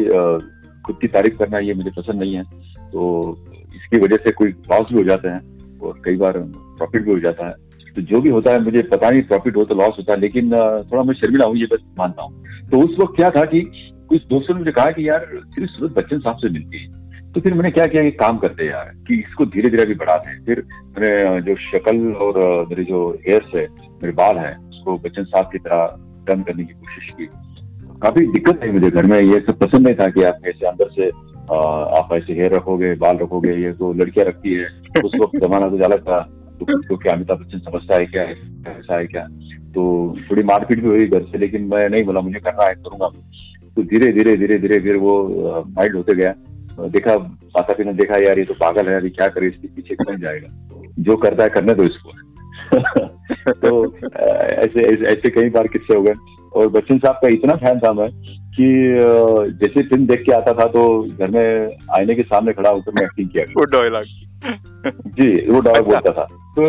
खुद 0.85 0.97
की 1.01 1.07
तारीफ़ 1.07 1.37
करना 1.37 1.59
ये 1.59 1.73
मुझे 1.73 1.89
पसंद 1.89 2.19
नहीं 2.19 2.35
है। 2.35 2.43
तो 2.91 3.37
इसकी 3.75 3.99
वजह 3.99 4.15
से 4.15 4.31
कोई 4.31 4.49
लॉस 4.49 4.91
भी 4.91 4.97
हो 4.97 5.03
जाते 5.03 5.27
हैं 5.27 5.79
और 5.79 6.01
कई 6.05 6.15
बार 6.15 6.37
प्रॉफिट 6.77 7.05
भी 7.05 7.11
हो 7.11 7.19
जाता 7.19 7.47
है। 7.47 7.53
तो 7.95 8.01
जो 8.01 8.21
भी 8.21 8.29
होता 8.29 8.51
है, 8.51 8.63
मुझे 8.63 8.81
पता 8.83 9.09
नहीं 9.09 9.21
प्रॉफिट 9.23 9.55
हो 9.55 9.63
तो 9.63 9.75
लॉस 9.75 9.95
होता 9.97 10.13
है, 10.13 10.19
लेकिन 10.19 10.51
थोड़ा 10.91 11.03
मैं 11.03 11.13
शर्मिला 11.15 11.45
हूँ, 11.45 11.57
ये 11.57 11.65
बस 11.73 11.83
मानता 11.97 12.23
हूँ। 12.23 12.69
तो 12.71 12.79
उस 12.79 12.97
वक्त 12.99 13.15
क्या 13.15 13.29
था 13.29 13.45
कि 13.45 13.61
कुछ 14.09 14.25
दोस्तों 14.27 14.53
ने 14.53 14.59
मुझे 14.59 14.71
कहा 14.71 14.91
कि 14.91 15.07
यार 15.07 15.25
सिर्फ़ 15.45 15.71
सूरत 15.71 15.91
बच्चन 15.93 16.19
साहब 16.19 16.37
से 16.37 16.49
मिलती 16.49 16.77
है। 16.77 17.01
तो 17.33 17.41
फिर 17.41 17.53
मैंने 17.53 17.71
क्या 17.71 17.85
किया 17.87 18.03
कि 18.03 18.11
काम 18.13 18.37
करते 18.37 18.65
यार, 18.65 18.91
कि 19.07 19.19
इसको 19.19 19.45
धीरे 19.47 19.69
धीरे 19.69 19.85
भी 19.85 19.93
बढ़ाते 19.95 20.29
हैं। 20.29 20.43
फिर 20.45 20.63
मैंने 20.97 21.41
जो 21.43 21.55
शक्ल 21.61 22.13
और 22.15 22.39
मेरे 22.69 22.83
जो 22.83 23.09
हेयर्स 23.27 23.55
है, 23.55 23.67
मेरे 24.03 24.13
बाल 24.13 24.37
है, 24.37 24.55
उसको 24.69 24.97
बच्चन 24.99 25.23
साहब 25.25 25.49
की 25.51 25.57
तरह 25.59 25.95
डन 26.27 26.43
करने 26.43 26.63
की 26.63 26.73
कोशिश 26.73 27.09
की। 27.11 27.25
काफ़ी 28.01 28.25
दिक्कत 28.27 28.63
है 28.63 28.71
मुझे 28.71 28.89
घर 28.91 29.05
में, 29.05 29.19
ये 29.21 29.39
सब 29.39 29.57
पसंद 29.59 29.87
नहीं 29.87 29.95
था 29.95 30.07
कि 30.09 30.23
आप 30.23 30.47
ऐसे 30.47 30.67
अंदर 30.67 30.89
से 30.91 31.09
आप 31.53 32.09
ऐसे 32.13 32.33
हेयर 32.33 32.53
रखोगे, 32.53 32.93
बाल 32.97 33.17
रखोगे, 33.17 33.53
ये 33.57 33.71
तो 33.73 33.91
लड़कियाँ 33.93 34.25
रखती 34.27 34.53
है, 34.53 34.67
उस 35.03 35.11
वक्त 35.21 35.37
जमाना 35.43 35.67
तो 35.69 35.83
अलग 35.83 36.01
था। 36.01 36.19
तो 36.61 36.97
क्या, 36.97 37.13
अमिताभ 37.13 37.39
बच्चन 37.39 37.59
समझता 37.59 37.95
है 37.95 38.05
क्या, 38.05 38.23
ऐसा 38.71 38.97
है 38.97 39.07
क्या? 39.07 39.27
तो 39.75 40.15
थोड़ी 40.31 40.43
मारपीट 40.43 40.79
भी 40.79 40.87
हुई 40.87 41.07
घर 41.07 41.21
से, 41.21 41.37
लेकिन 41.37 41.63
मैं 41.63 41.89
नहीं 41.89 42.03
बोला, 42.03 42.21
मुझे 42.21 42.39
करना 42.39 42.63
है, 42.63 42.73
करूँगा। 42.73 43.07
तो 43.75 43.83
धीरे 43.83 44.13
धीरे 44.13 44.37
धीरे 44.37 44.59
धीरे, 44.59 44.79
फिर 44.79 44.97
वो 44.97 45.27
माइंड 45.67 45.95
होते 45.95 46.15
गया। 46.15 46.33
देखा, 46.79 47.17
माता 47.17 47.73
पिता 47.73 47.91
ने 47.91 47.93
देखा, 47.93 48.15
यार, 48.17 48.39
ये 48.39 48.45
तो 48.45 48.53
पागल 48.53 48.89
है, 48.89 48.95
अभी 48.95 49.09
क्या 49.09 49.27
करे, 49.27 49.47
इसके 49.47 49.67
पीछे 49.67 49.95
कौन 49.95 50.19
जाएगा? 50.19 50.47
जो 50.99 51.15
करता 51.15 51.43
है, 51.43 51.49
करने 51.49 51.73
दो 51.73 51.83
इसको। 51.83 52.11
तो 53.51 53.97
ऐसे 54.35 55.05
ऐसे 55.05 55.29
कई 55.29 55.49
बार 55.49 55.67
किस्से 55.67 55.95
हो 55.95 56.03
गए। 56.03 56.13
और 56.55 56.67
बच्चन 56.67 56.97
साहब 56.97 57.15
का 57.15 57.27
इतना 57.27 57.53
फ़ैन 57.53 57.79
था 57.79 57.93
मैं 57.93 58.09
कि 58.59 58.73
जैसे 59.51 59.83
फ़िल्म 59.83 60.07
देख 60.07 60.23
के 60.25 60.31
आता 60.31 60.53
था 60.53 60.65
तो 60.65 61.07
घर 61.19 61.31
में 61.31 61.77
आईने 61.97 62.15
के 62.15 62.23
सामने 62.23 62.53
खड़ा 62.53 62.69
होकर 62.69 62.91
मैं 62.95 63.03
एक्टिंग 63.03 63.29
किया 63.29 63.45
डायलॉग 63.65 64.03
जी 64.45 65.27
वो 65.51 65.59
डायलॉग 65.59 65.85
बोलता 65.85 66.11
था। 66.11 66.23
तो 66.57 66.63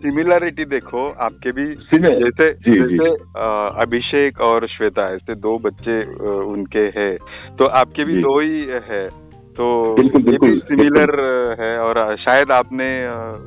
सिमिलरिटी 0.00 0.64
देखो 0.64 1.08
आपके 1.20 1.52
भी 1.52 1.66
जैसे 1.66 2.52
जी, 2.52 2.74
जैसे 2.80 3.10
अभिषेक 3.82 4.40
और 4.40 4.66
श्वेता 4.68 5.04
ऐसे 5.04 5.34
दो 5.34 5.52
बच्चे 5.58 6.02
उनके 6.44 6.84
हैं। 6.96 7.16
तो 7.56 7.66
आपके 7.80 8.04
भी 8.04 8.16
दो 8.22 8.40
ही 8.40 8.60
है। 8.90 9.06
तो 9.56 9.94
बिल्कुल 9.94 10.22
बिल्कुल 10.22 10.58
सिमिलर 10.60 11.10
है 11.60 11.78
और 11.78 12.16
शायद 12.16 12.52
आपने 12.52 12.88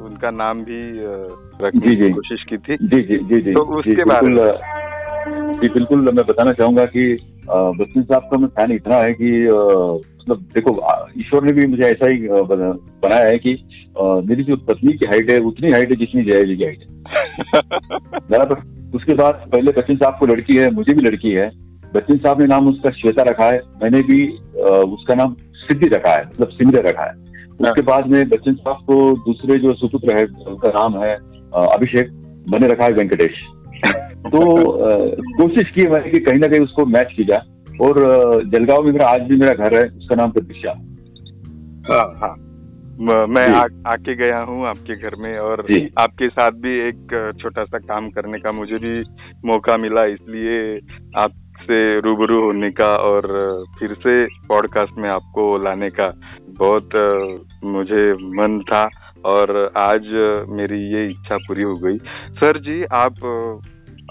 उनका 0.06 0.30
नाम 0.32 0.64
भी 0.64 0.80
रखने 1.64 1.96
की 1.96 2.10
कोशिश 2.10 2.44
की 2.50 2.58
थी। 2.58 2.78
जी 2.78 3.02
जी 3.02 3.18
जी 3.18 3.42
जी। 3.42 3.54
तो 3.54 3.64
उसके 3.80 4.04
बाद 4.04 4.24
जी 5.62 5.70
बिल्कुल 5.70 6.00
मैं 6.00 6.16
बताना 6.16 6.54
चाहूँगा 6.54 6.86
कि 6.86 7.18
बच्चन 7.50 8.02
साहब 8.02 8.22
का 8.22 8.38
मैं 8.38 8.48
फ़ैन 8.48 8.72
इतना 8.72 8.96
है 8.96 9.14
कि 9.14 9.32
मतलब 10.30 10.42
देखो 10.42 10.72
ईश्वर 11.20 11.44
ने 11.44 11.54
भी 11.54 11.68
मुझे 11.68 11.84
ऐसा 11.84 12.10
ही 12.10 12.28
बनाया 13.04 13.26
है 13.26 13.38
कि 13.38 13.54
मेरी 14.00 14.44
जो 14.44 14.56
पत्नी 14.56 14.94
की 14.94 15.06
हाइट 15.06 15.32
है 15.32 15.40
उतनी 15.40 15.72
हाइट 15.72 15.90
है 15.90 15.96
जितनी 15.96 16.24
जया 16.24 16.44
जी 16.44 16.56
की 16.56 16.64
हाइट 16.64 16.80
है। 16.80 17.00
उसके 18.96 19.14
बाद 19.14 19.34
पहले 19.34 19.72
बच्चन 19.72 19.96
साहब 19.96 20.18
को 20.20 20.26
लड़की 20.26 20.58
है 20.58 20.72
मुझे 20.72 20.94
भी 20.94 21.02
लड़की 21.02 21.32
है। 21.32 21.52
बच्चन 21.96 22.18
साहब 22.18 22.42
ने 22.42 22.48
नाम 22.48 22.68
उसका 22.68 22.90
श्वेता 22.90 23.24
रखा 23.24 23.46
है 23.46 23.62
मैंने 23.84 24.02
भी 24.02 24.28
उसका 24.94 25.16
नाम 25.16 25.36
सिद्धि 25.56 25.88
रखा 25.88 26.12
है 26.12 26.26
मतलब 26.26 26.50
सिमरे 26.50 26.82
रखा 26.82 27.04
है। 27.04 27.14
उसके 27.62 27.82
बाद 27.82 28.08
में 28.08 28.30
बच्चन 28.30 28.54
साहब 28.54 28.78
को 28.88 29.12
दूसरे 29.12 29.60
जो 29.60 29.74
सुपुत्र 29.74 30.18
है 30.18 30.26
उनका 30.26 30.70
नाम 30.70 31.04
है 31.04 31.16
अभिषेक 31.74 32.10
मैंने 32.52 32.68
रखा 32.68 32.86
है 32.86 32.92
वेंकटेश। 32.92 33.42
तो 34.20 34.42
कोशिश 35.44 35.70
की 35.70 35.88
मैंने 35.88 36.10
कि 36.12 36.20
कहीं 36.20 36.40
ना 36.40 36.48
कहीं 36.48 36.62
उसको 36.62 36.86
मैच 36.86 37.14
की 37.18 37.24
जाए 37.24 37.40
और 37.82 37.98
जलगांव 38.44 38.84
में 38.84 38.92
मेरा 38.92 39.08
आज 39.08 39.22
भी 39.22 39.38
मेरा 39.38 39.54
घर 39.54 39.78
है 39.78 39.84
उसका 39.90 40.16
नाम 40.16 40.32
प्रतीक्षा 40.32 40.72
हाँ 41.92 42.20
हाँ। 42.20 42.36
मैं 43.28 43.48
आ, 43.50 43.62
आके 43.88 44.16
गया 44.16 44.40
हूँ 44.40 44.68
आपके 44.68 44.96
घर 44.96 45.16
में 45.16 45.38
और 45.40 45.66
आपके 46.00 46.30
साथ 46.30 46.52
भी 46.52 46.88
एक 46.88 47.36
छोटा 47.42 47.64
सा 47.64 47.78
काम 47.78 48.10
करने 48.10 48.40
का 48.40 48.52
मुझे 48.52 48.78
भी 48.78 49.04
मौका 49.46 49.78
मिला 49.78 50.06
इसलिए 50.06 50.78
आपसे 51.18 52.00
रूबरू 52.00 52.42
होने 52.44 52.72
का 52.72 52.96
और 52.96 53.28
फिर 53.80 53.94
से 53.94 54.26
पॉडकास्ट 54.48 54.98
में 54.98 55.10
आपको 55.10 55.58
लाने 55.58 55.90
का 55.90 56.12
बहुत 56.60 56.90
मुझे 57.64 58.14
मन 58.14 58.60
था 58.62 58.90
और 59.26 59.72
आज 59.78 60.02
मेरी 60.50 60.82
ये 60.94 61.10
इच्छा 61.10 61.38
पूरी 61.38 61.62
हो 61.62 61.74
गई। 61.74 61.98
सर 62.40 62.60
जी 62.60 62.84
आप 62.84 63.14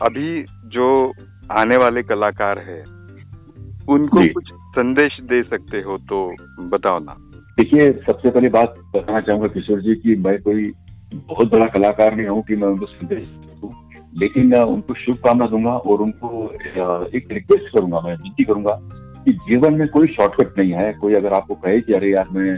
अभी 0.03 0.43
जो 0.69 1.13
आने 1.59 1.77
वाले 1.77 2.03
कलाकार 2.03 2.59
है 2.59 2.98
उनको 3.89 4.27
कुछ 4.35 4.53
संदेश 4.73 5.17
दे 5.23 5.43
सकते 5.45 5.81
हो 5.81 5.97
तो 6.11 6.19
बताओ 6.69 6.99
ना। 6.99 7.17
देखिए 7.59 7.91
सबसे 8.01 8.31
पहले 8.31 8.49
बात 8.49 8.75
बताना 8.95 9.21
चाहूँगा 9.21 9.49
किशोर 9.49 9.81
जी 9.81 9.95
की 9.97 10.17
मैं 10.23 10.41
कोई 10.43 10.73
बहुत 11.15 11.51
बड़ा 11.53 11.67
कलाकार 11.69 12.17
नहीं 12.17 12.27
हूँ 12.27 12.43
कि 12.43 12.57
मैं 12.57 12.69
उनको 12.69 12.87
संदेश 12.87 13.23
दूँ। 13.63 13.73
लेकिन 14.15 14.55
उनको 14.55 14.95
शुभकामना 14.97 15.47
दूँगा 15.47 15.73
और 15.73 16.03
उनको 16.03 16.45
एक 17.17 17.33
रिक्वेस्ट 17.33 17.73
करूँगा 17.75 18.01
मैं 18.01 18.15
विनती 18.15 18.45
करूँगा 18.45 18.79
कि 19.25 19.33
जीवन 19.49 19.75
में 19.75 19.87
कोई 19.89 20.07
शॉर्टकट 20.09 20.59
नहीं 20.59 20.73
है। 20.73 20.93
कोई 20.93 21.15
अगर 21.15 21.33
आपको 21.33 21.55
कहे 21.55 21.81
कि 21.81 21.93
अरे 21.93 22.11
यार 22.13 22.29
मैं 22.33 22.57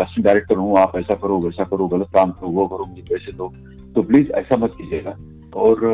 कस्टम 0.00 0.22
डायरेक्टर 0.22 0.56
हूँ 0.56 0.78
आप 0.78 0.96
ऐसा 0.96 1.14
करो 1.14 1.38
वैसा 1.40 1.64
करो 1.64 1.86
गलत 1.88 2.08
काम 2.14 2.30
करो 2.30 2.48
वो 2.50 2.66
करो 2.66 2.84
मुझे 2.84 3.02
पैसे 3.10 3.32
दो 3.32 3.52
तो 3.94 4.02
प्लीज़ 4.02 4.30
ऐसा 4.32 4.56
मत 4.56 4.74
कीजिएगा। 4.78 5.16
और 5.56 5.84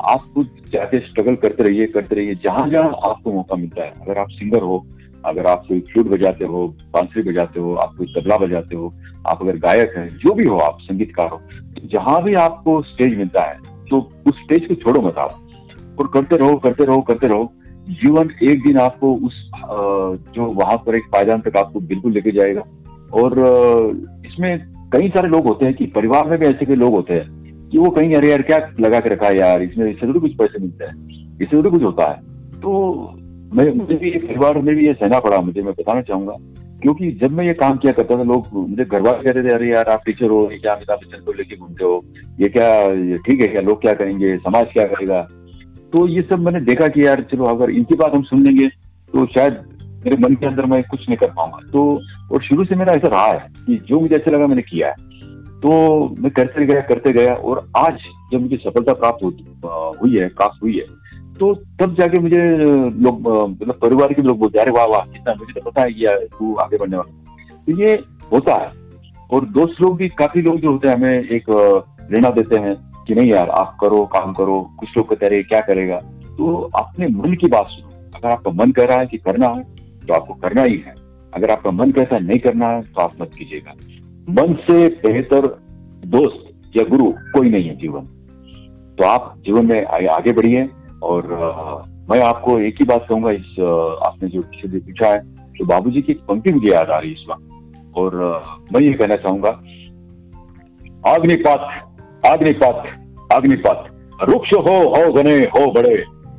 आप 0.00 0.24
खुद 0.34 0.48
जाके 0.72 0.98
स्ट्रगल 1.00 1.34
करते 1.36 1.62
रहिए 1.62 1.86
करते 1.86 2.14
रहिए, 2.14 2.34
जहाँ 2.36 2.68
जहाँ 2.70 2.90
आपको 3.08 3.32
मौका 3.32 3.56
मिलता 3.56 3.84
है। 3.84 3.92
अगर 4.02 4.18
आप 4.18 4.28
सिंगर 4.30 4.62
हो, 4.62 4.84
अगर 5.24 5.46
आप 5.46 5.64
कोई 5.68 5.80
फ्लूट 5.82 6.06
बजाते 6.08 6.44
हो, 6.44 6.66
बांसुरी 6.92 7.22
बजाते 7.30 7.60
हो, 7.60 7.74
आप 7.74 7.94
कोई 7.98 8.06
तबला 8.16 8.36
बजाते 8.38 8.76
हो, 8.76 8.92
आप 9.26 9.42
अगर 9.42 9.56
गायक 9.58 9.94
हैं, 9.96 10.08
जो 10.16 10.34
भी 10.34 10.44
हो 10.44 10.58
आप, 10.58 10.78
संगीतकार 10.82 11.28
हो 11.28 11.40
तो 11.76 11.88
जहाँ 11.88 12.22
भी 12.22 12.34
आपको 12.36 12.80
स्टेज 12.84 13.16
मिलता 13.18 13.44
है 13.44 13.58
तो 13.90 13.98
उस 14.26 14.34
स्टेज 14.34 14.66
को 14.66 14.74
छोड़ो 14.74 15.00
मत 15.02 15.18
आप। 15.18 15.38
और 16.00 16.06
करते 16.06 16.36
रहो 16.36 16.56
करते 16.56 16.84
रहो 16.84 17.00
करते 17.02 17.26
रहो। 17.26 17.52
जीवन 17.90 18.30
एक 18.42 18.62
दिन 18.62 18.78
आपको 18.78 19.14
उस 19.16 19.34
जो 20.34 20.44
वहाँ 20.54 20.76
पर 20.76 20.96
एक 20.96 21.04
पायदान 21.12 21.40
तक 21.40 21.56
आपको 21.56 21.80
बिल्कुल 21.82 22.12
लेके 22.12 22.30
जाएगा। 22.30 22.62
और 23.12 23.38
इसमें 24.26 24.58
कई 24.92 25.08
सारे 25.08 25.28
लोग 25.28 25.46
होते 25.46 25.64
हैं 25.64 25.74
कि 25.74 25.86
परिवार 25.86 26.28
में 26.30 26.38
भी 26.38 26.46
ऐसे 26.46 26.66
कई 26.66 26.74
लोग 26.74 26.94
होते 26.94 27.14
हैं। 27.14 27.37
कि 27.72 27.78
वो 27.78 27.90
कहीं 27.90 28.14
अरे 28.14 28.30
यार, 28.30 28.42
क्या 28.42 28.70
लगा 28.80 29.00
के 29.00 29.08
रखा 29.08 29.26
है 29.26 29.38
यार? 29.38 29.62
इसमें, 29.62 29.90
इससे 29.90 30.12
तो 30.12 30.20
कुछ 30.20 30.34
पैसे 30.34 30.58
मिलते 30.58 30.84
हैं। 30.84 31.08
इससे 31.42 31.62
तो 31.62 31.70
कुछ 31.70 31.82
होता 31.82 32.10
है। 32.10 32.16
तो 32.60 32.94
मैं, 33.54 33.74
मुझे 33.74 33.94
भी 33.94 34.10
परिवार 34.10 34.58
में 34.58 34.76
भी 34.76 34.86
ये 34.86 34.94
सहना 34.94 35.20
पड़ा, 35.20 35.40
मुझे, 35.40 35.62
मैं 35.62 35.72
बताना 35.72 36.02
चाहूँगा। 36.02 36.36
क्योंकि 36.82 37.10
जब 37.10 37.30
मैं 37.30 37.44
ये 37.44 37.54
काम 37.54 37.76
किया 37.76 37.92
करता 37.92 38.18
था, 38.18 38.22
लोग 38.22 38.68
मुझे 38.68 38.84
घर 38.84 39.00
वाले 39.00 39.22
कहते 39.22 39.42
थे, 39.42 39.54
अरे 39.54 39.70
यार, 39.70 39.86
आप 39.88 40.02
टीचर 40.06 40.30
हो 40.30 40.48
ये 40.52 40.58
क्या 40.58 40.72
अमिताभ 40.72 40.98
बच्चन 40.98 41.24
को 41.24 41.32
लेके 41.32 41.56
घूमते 41.56 41.84
हो? 41.84 42.04
ये 42.40 42.48
क्या 42.48 42.88
ठीक 43.16 43.40
है 43.40 43.46
क्या? 43.46 43.60
लोग 43.60 43.80
क्या 43.80 43.94
करेंगे? 43.94 44.36
समाज 44.36 44.72
क्या 44.72 44.84
करेगा? 44.84 45.28
तो 45.92 46.08
ये 46.08 46.22
सब 46.22 46.38
मैंने 46.38 46.60
देखा 46.60 46.88
कि 46.88 47.06
यार, 47.06 47.26
चलो, 47.32 47.44
अगर 47.44 47.70
इनकी 47.70 47.94
बात 47.94 48.14
हम 48.14 48.22
सुन 48.22 48.42
लेंगे 48.42 48.66
तो 49.12 49.26
शायद 49.26 49.52
मेरे 50.04 50.16
मन 50.16 50.34
के 50.34 50.46
अंदर 50.46 50.66
मैं 50.66 50.82
कुछ 50.82 51.08
नहीं 51.08 51.18
कर 51.18 51.26
पाऊँगा। 51.26 51.58
तो 51.72 52.00
और 52.32 52.42
शुरू 52.42 52.64
से 52.64 52.76
मेरा 52.76 52.92
ऐसा 52.92 53.08
रहा 53.08 53.26
है 53.26 53.46
कि 53.66 53.82
जो 53.86 54.00
मुझे 54.00 54.14
अच्छा 54.14 54.30
लगा, 54.30 54.46
मैंने 54.46 54.62
किया 54.62 54.88
है। 54.88 54.94
तो 55.62 55.70
मैं 56.18 56.30
करते 56.30 56.66
गया 56.66 56.80
करते 56.80 57.12
गया 57.12 57.34
और 57.34 57.66
आज 57.76 57.98
जब 58.32 58.40
मुझे 58.40 58.56
सफलता 58.56 58.92
प्राप्त 58.94 59.24
हुई 60.02 60.16
है 60.18 60.28
प्राप्त 60.28 60.62
हुई 60.62 60.76
है 60.76 60.86
तो 61.38 61.52
तब 61.80 61.94
जाके 61.94 62.18
मुझे 62.18 62.40
लोग 63.02 63.28
मतलब 63.52 63.78
परिवार 63.82 64.12
के 64.12 64.22
लोग 64.22 64.38
बोलते 64.38 64.58
अरे 64.58 64.72
वाह 64.72 64.86
वाह, 64.86 65.04
कितना 65.04 65.34
मुझे 65.34 65.52
तो 65.52 65.70
पता 65.70 65.82
है 65.82 65.92
कि 65.92 66.28
तू 66.38 66.54
आगे 66.56 66.76
बढ़ने 66.76 66.96
वाला 66.96 67.64
तो 67.66 67.80
ये 67.82 67.92
होता 68.32 68.54
है 68.54 68.76
और 69.30 69.44
दोस्त 69.46 69.80
लोग 69.80 69.96
भी, 69.96 70.08
काफ़ी 70.08 70.42
लोग 70.42 70.60
जो 70.60 70.70
होते 70.72 70.88
हैं, 70.88 70.94
हमें 70.94 71.28
एक 71.28 71.44
प्रेरणा 71.50 72.30
देते 72.30 72.56
हैं 72.56 72.74
कि 73.06 73.14
नहीं 73.14 73.32
यार, 73.32 73.48
आप 73.50 73.76
करो, 73.80 74.04
काम 74.06 74.32
करो, 74.32 74.60
कुछ 74.78 74.96
लोग 74.96 75.08
कहते 75.08 75.28
रहे 75.28 75.42
क्या 75.42 75.60
करेगा? 75.60 75.96
तो 76.38 76.58
अपने 76.76 77.06
मन 77.08 77.34
की 77.34 77.48
बात 77.48 77.66
सुनो। 77.66 77.88
अगर 78.16 78.28
आपका 78.28 78.50
मन 78.52 78.70
कह 78.72 78.84
रहा 78.84 78.98
है 78.98 79.06
कि 79.06 79.18
करना 79.18 79.48
है 79.48 79.62
तो 80.06 80.14
आपको 80.14 80.34
करना 80.34 80.62
ही 80.62 80.76
है। 80.86 80.94
अगर 81.34 81.50
आपका 81.50 81.70
मन 81.70 81.90
कहता 81.90 82.16
है, 82.16 82.22
नहीं 82.24 82.38
करना 82.38 82.66
है 82.66 82.82
तो 82.82 83.00
आप 83.00 83.20
मत 83.20 83.30
कीजिएगा। 83.38 83.74
मन 84.28 84.54
से 84.62 84.88
बेहतर 85.02 85.46
दोस्त 86.06 86.76
या 86.76 86.84
गुरु 86.84 87.10
कोई 87.34 87.50
नहीं 87.50 87.68
है 87.68 87.76
जीवन। 87.76 88.06
तो 88.98 89.04
आप 89.04 89.34
जीवन 89.38 89.66
में 89.66 90.08
आगे 90.08 90.32
बढ़िए 90.32 90.68
और 91.02 91.32
आ, 91.34 91.44
मैं 92.10 92.20
आपको 92.22 92.58
एक 92.60 92.76
ही 92.80 92.84
बात 92.84 93.06
कहूँगा 93.08 93.30
इस 93.30 93.60
आपने 94.06 94.28
जो 94.28 94.40
विषय 94.40 94.78
पूछा 94.78 95.08
है 95.08 95.18
तो 95.52 95.64
बाबूजी 95.66 96.02
की 96.02 96.14
पंक्ति 96.28 96.52
मुझे 96.52 96.70
याद 96.70 96.90
आ 96.90 96.98
रही 96.98 97.10
है 97.10 97.14
इस 97.14 97.24
वक्त। 97.30 97.96
और 97.96 98.16
मैं 98.72 98.80
ये 98.80 98.92
कहना 98.94 99.16
चाहूँगा 99.16 99.50
अग्निपथ 101.06 101.62
अग्निपथ 102.26 103.32
अग्निपथ 103.32 104.28
रुक्ष 104.30 104.52
हो 104.58 104.76
हो 104.88 105.12
घने 105.12 105.34
हो 105.56 105.70
बड़े 105.72 105.94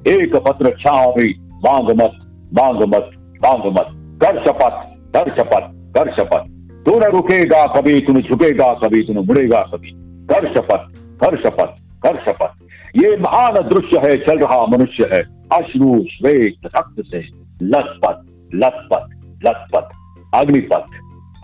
एक 0.07 0.35
पत्र 0.47 0.75
छावी 0.79 1.33
मांग 1.65 1.89
मत 2.01 2.19
मांग 2.53 2.81
मत 2.87 3.11
मांग 3.45 3.65
मत 3.73 3.91
कर 4.23 4.39
शपथ 4.45 4.79
कर 5.15 5.35
शपथ 5.37 5.73
कर 5.97 6.13
शपथ। 6.13 6.48
तू 6.85 6.99
न 6.99 7.03
रुकेगा 7.03 7.65
कभी 7.67 7.99
तुम 7.99 8.19
झुकेगा 8.19 8.73
कभी 8.73 9.01
तुम 9.01 9.15
मुड़ेगा 9.15 9.59
कभी। 9.59 9.91
कर 10.25 10.47
शपथ 10.53 10.83
कर 11.23 11.37
शपथ 11.37 11.75
कर 12.05 12.15
शपथ। 12.25 12.51
ये 12.95 13.17
महान 13.17 13.53
दृश्य 13.53 13.99
है, 14.05 14.15
चल 14.17 14.39
रहा 14.39 14.65
मनुष्य 14.65 15.09
है। 15.13 15.21
अश्रु, 15.53 16.03
श्वेत, 16.03 16.55
रक्त 16.65 17.03
से 17.07 17.19
लथपथ 17.63 18.25
लथपथ 18.55 19.05
लथपथ। 19.45 19.89
अग्निपथ 20.35 20.85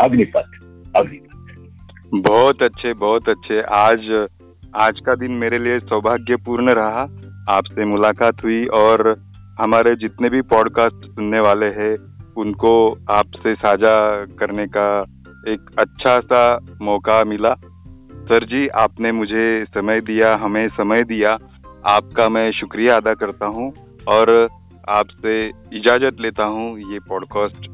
अग्निपथ 0.02 0.50
अग्निपथ। 0.95 1.26
बहुत 2.30 2.62
अच्छे 2.63 2.93
बहुत 2.93 3.30
अच्छे। 3.30 3.62
आज 3.62 4.28
आज 4.82 5.00
का 5.06 5.15
दिन 5.15 5.32
मेरे 5.32 5.60
लिए 5.60 5.80
सौभाग्यपूर्ण 5.80 6.69
रहा। 6.69 7.08
आपसे 7.50 7.86
मुलाकात 7.86 8.43
हुई 8.43 8.65
और 8.65 9.15
हमारे 9.62 9.95
जितने 9.95 10.30
भी 10.30 10.41
पॉडकास्ट 10.41 11.06
सुनने 11.06 11.39
वाले 11.39 11.65
हैं, 11.65 11.95
उनको 12.38 12.98
आपसे 13.12 13.56
साझा 13.56 14.26
करने 14.39 14.65
का 14.65 15.04
एक 15.47 15.69
अच्छा 15.79 16.17
सा 16.19 16.41
मौका 16.81 17.23
मिला। 17.23 17.53
सर 18.27 18.45
जी 18.45 18.67
आपने 18.77 19.12
मुझे 19.12 19.43
समय 19.65 19.99
दिया 20.01 20.34
हमें 20.36 20.67
समय 20.69 21.01
दिया। 21.03 21.38
आपका 21.88 22.27
मैं 22.29 22.51
शुक्रिया 22.51 22.95
अदा 22.95 23.13
करता 23.13 23.45
हूँ 23.47 23.71
और 24.08 24.31
आपसे 24.89 25.36
इजाज़त 25.77 26.21
लेता 26.21 26.43
हूँ 26.45 26.67
ये 26.81 26.99
पॉडकास्ट 27.10 27.67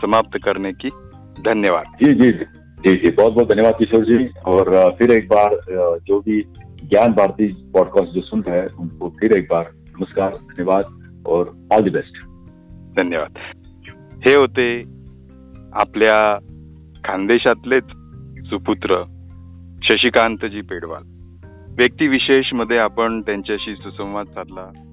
समाप्त 0.00 0.38
करने 0.44 0.72
की। 0.72 0.88
धन्यवाद। 1.40 1.84
जी 2.02 2.12
जी 2.14 2.30
जी 2.32 2.94
जी 2.94 3.10
बहुत 3.10 3.32
बहुत 3.32 3.48
धन्यवाद 3.48 3.74
किशोर 3.78 4.04
जी। 4.04 4.26
और 4.46 4.70
फिर 4.98 5.10
एक 5.10 5.28
बार 5.28 5.56
जो 6.08 6.20
भी 6.20 6.40
ज्ञान 6.84 7.12
भारती 7.12 7.46
पॉडकास्ट 7.72 8.14
जो 8.14 8.20
सुन 8.20 8.42
रहे 8.42 8.58
हैं 8.60 8.68
उनको 8.76 9.08
फिर 9.20 9.32
एक 9.32 9.46
बार 9.50 9.70
नमस्कार 9.98 10.30
धन्यवाद 10.32 11.22
और 11.26 11.54
ऑल 11.72 11.88
द 11.88 11.92
बेस्ट 11.92 12.18
धन्यवाद। 12.98 13.38
हे 14.26 14.34
होते 14.34 14.66
आपल्या 15.80 16.18
खानदेशातलेच 17.04 17.84
सुपुत्र 18.48 19.04
शशिकांतजी 19.82 20.60
पेडवाल. 20.60 21.02
व्यक्तिविशेषमध्ये 21.68 22.78
आपण 22.78 23.20
त्यांच्याशी 23.20 23.76
सुसंवाद 23.76 24.26
साधला. 24.26 24.83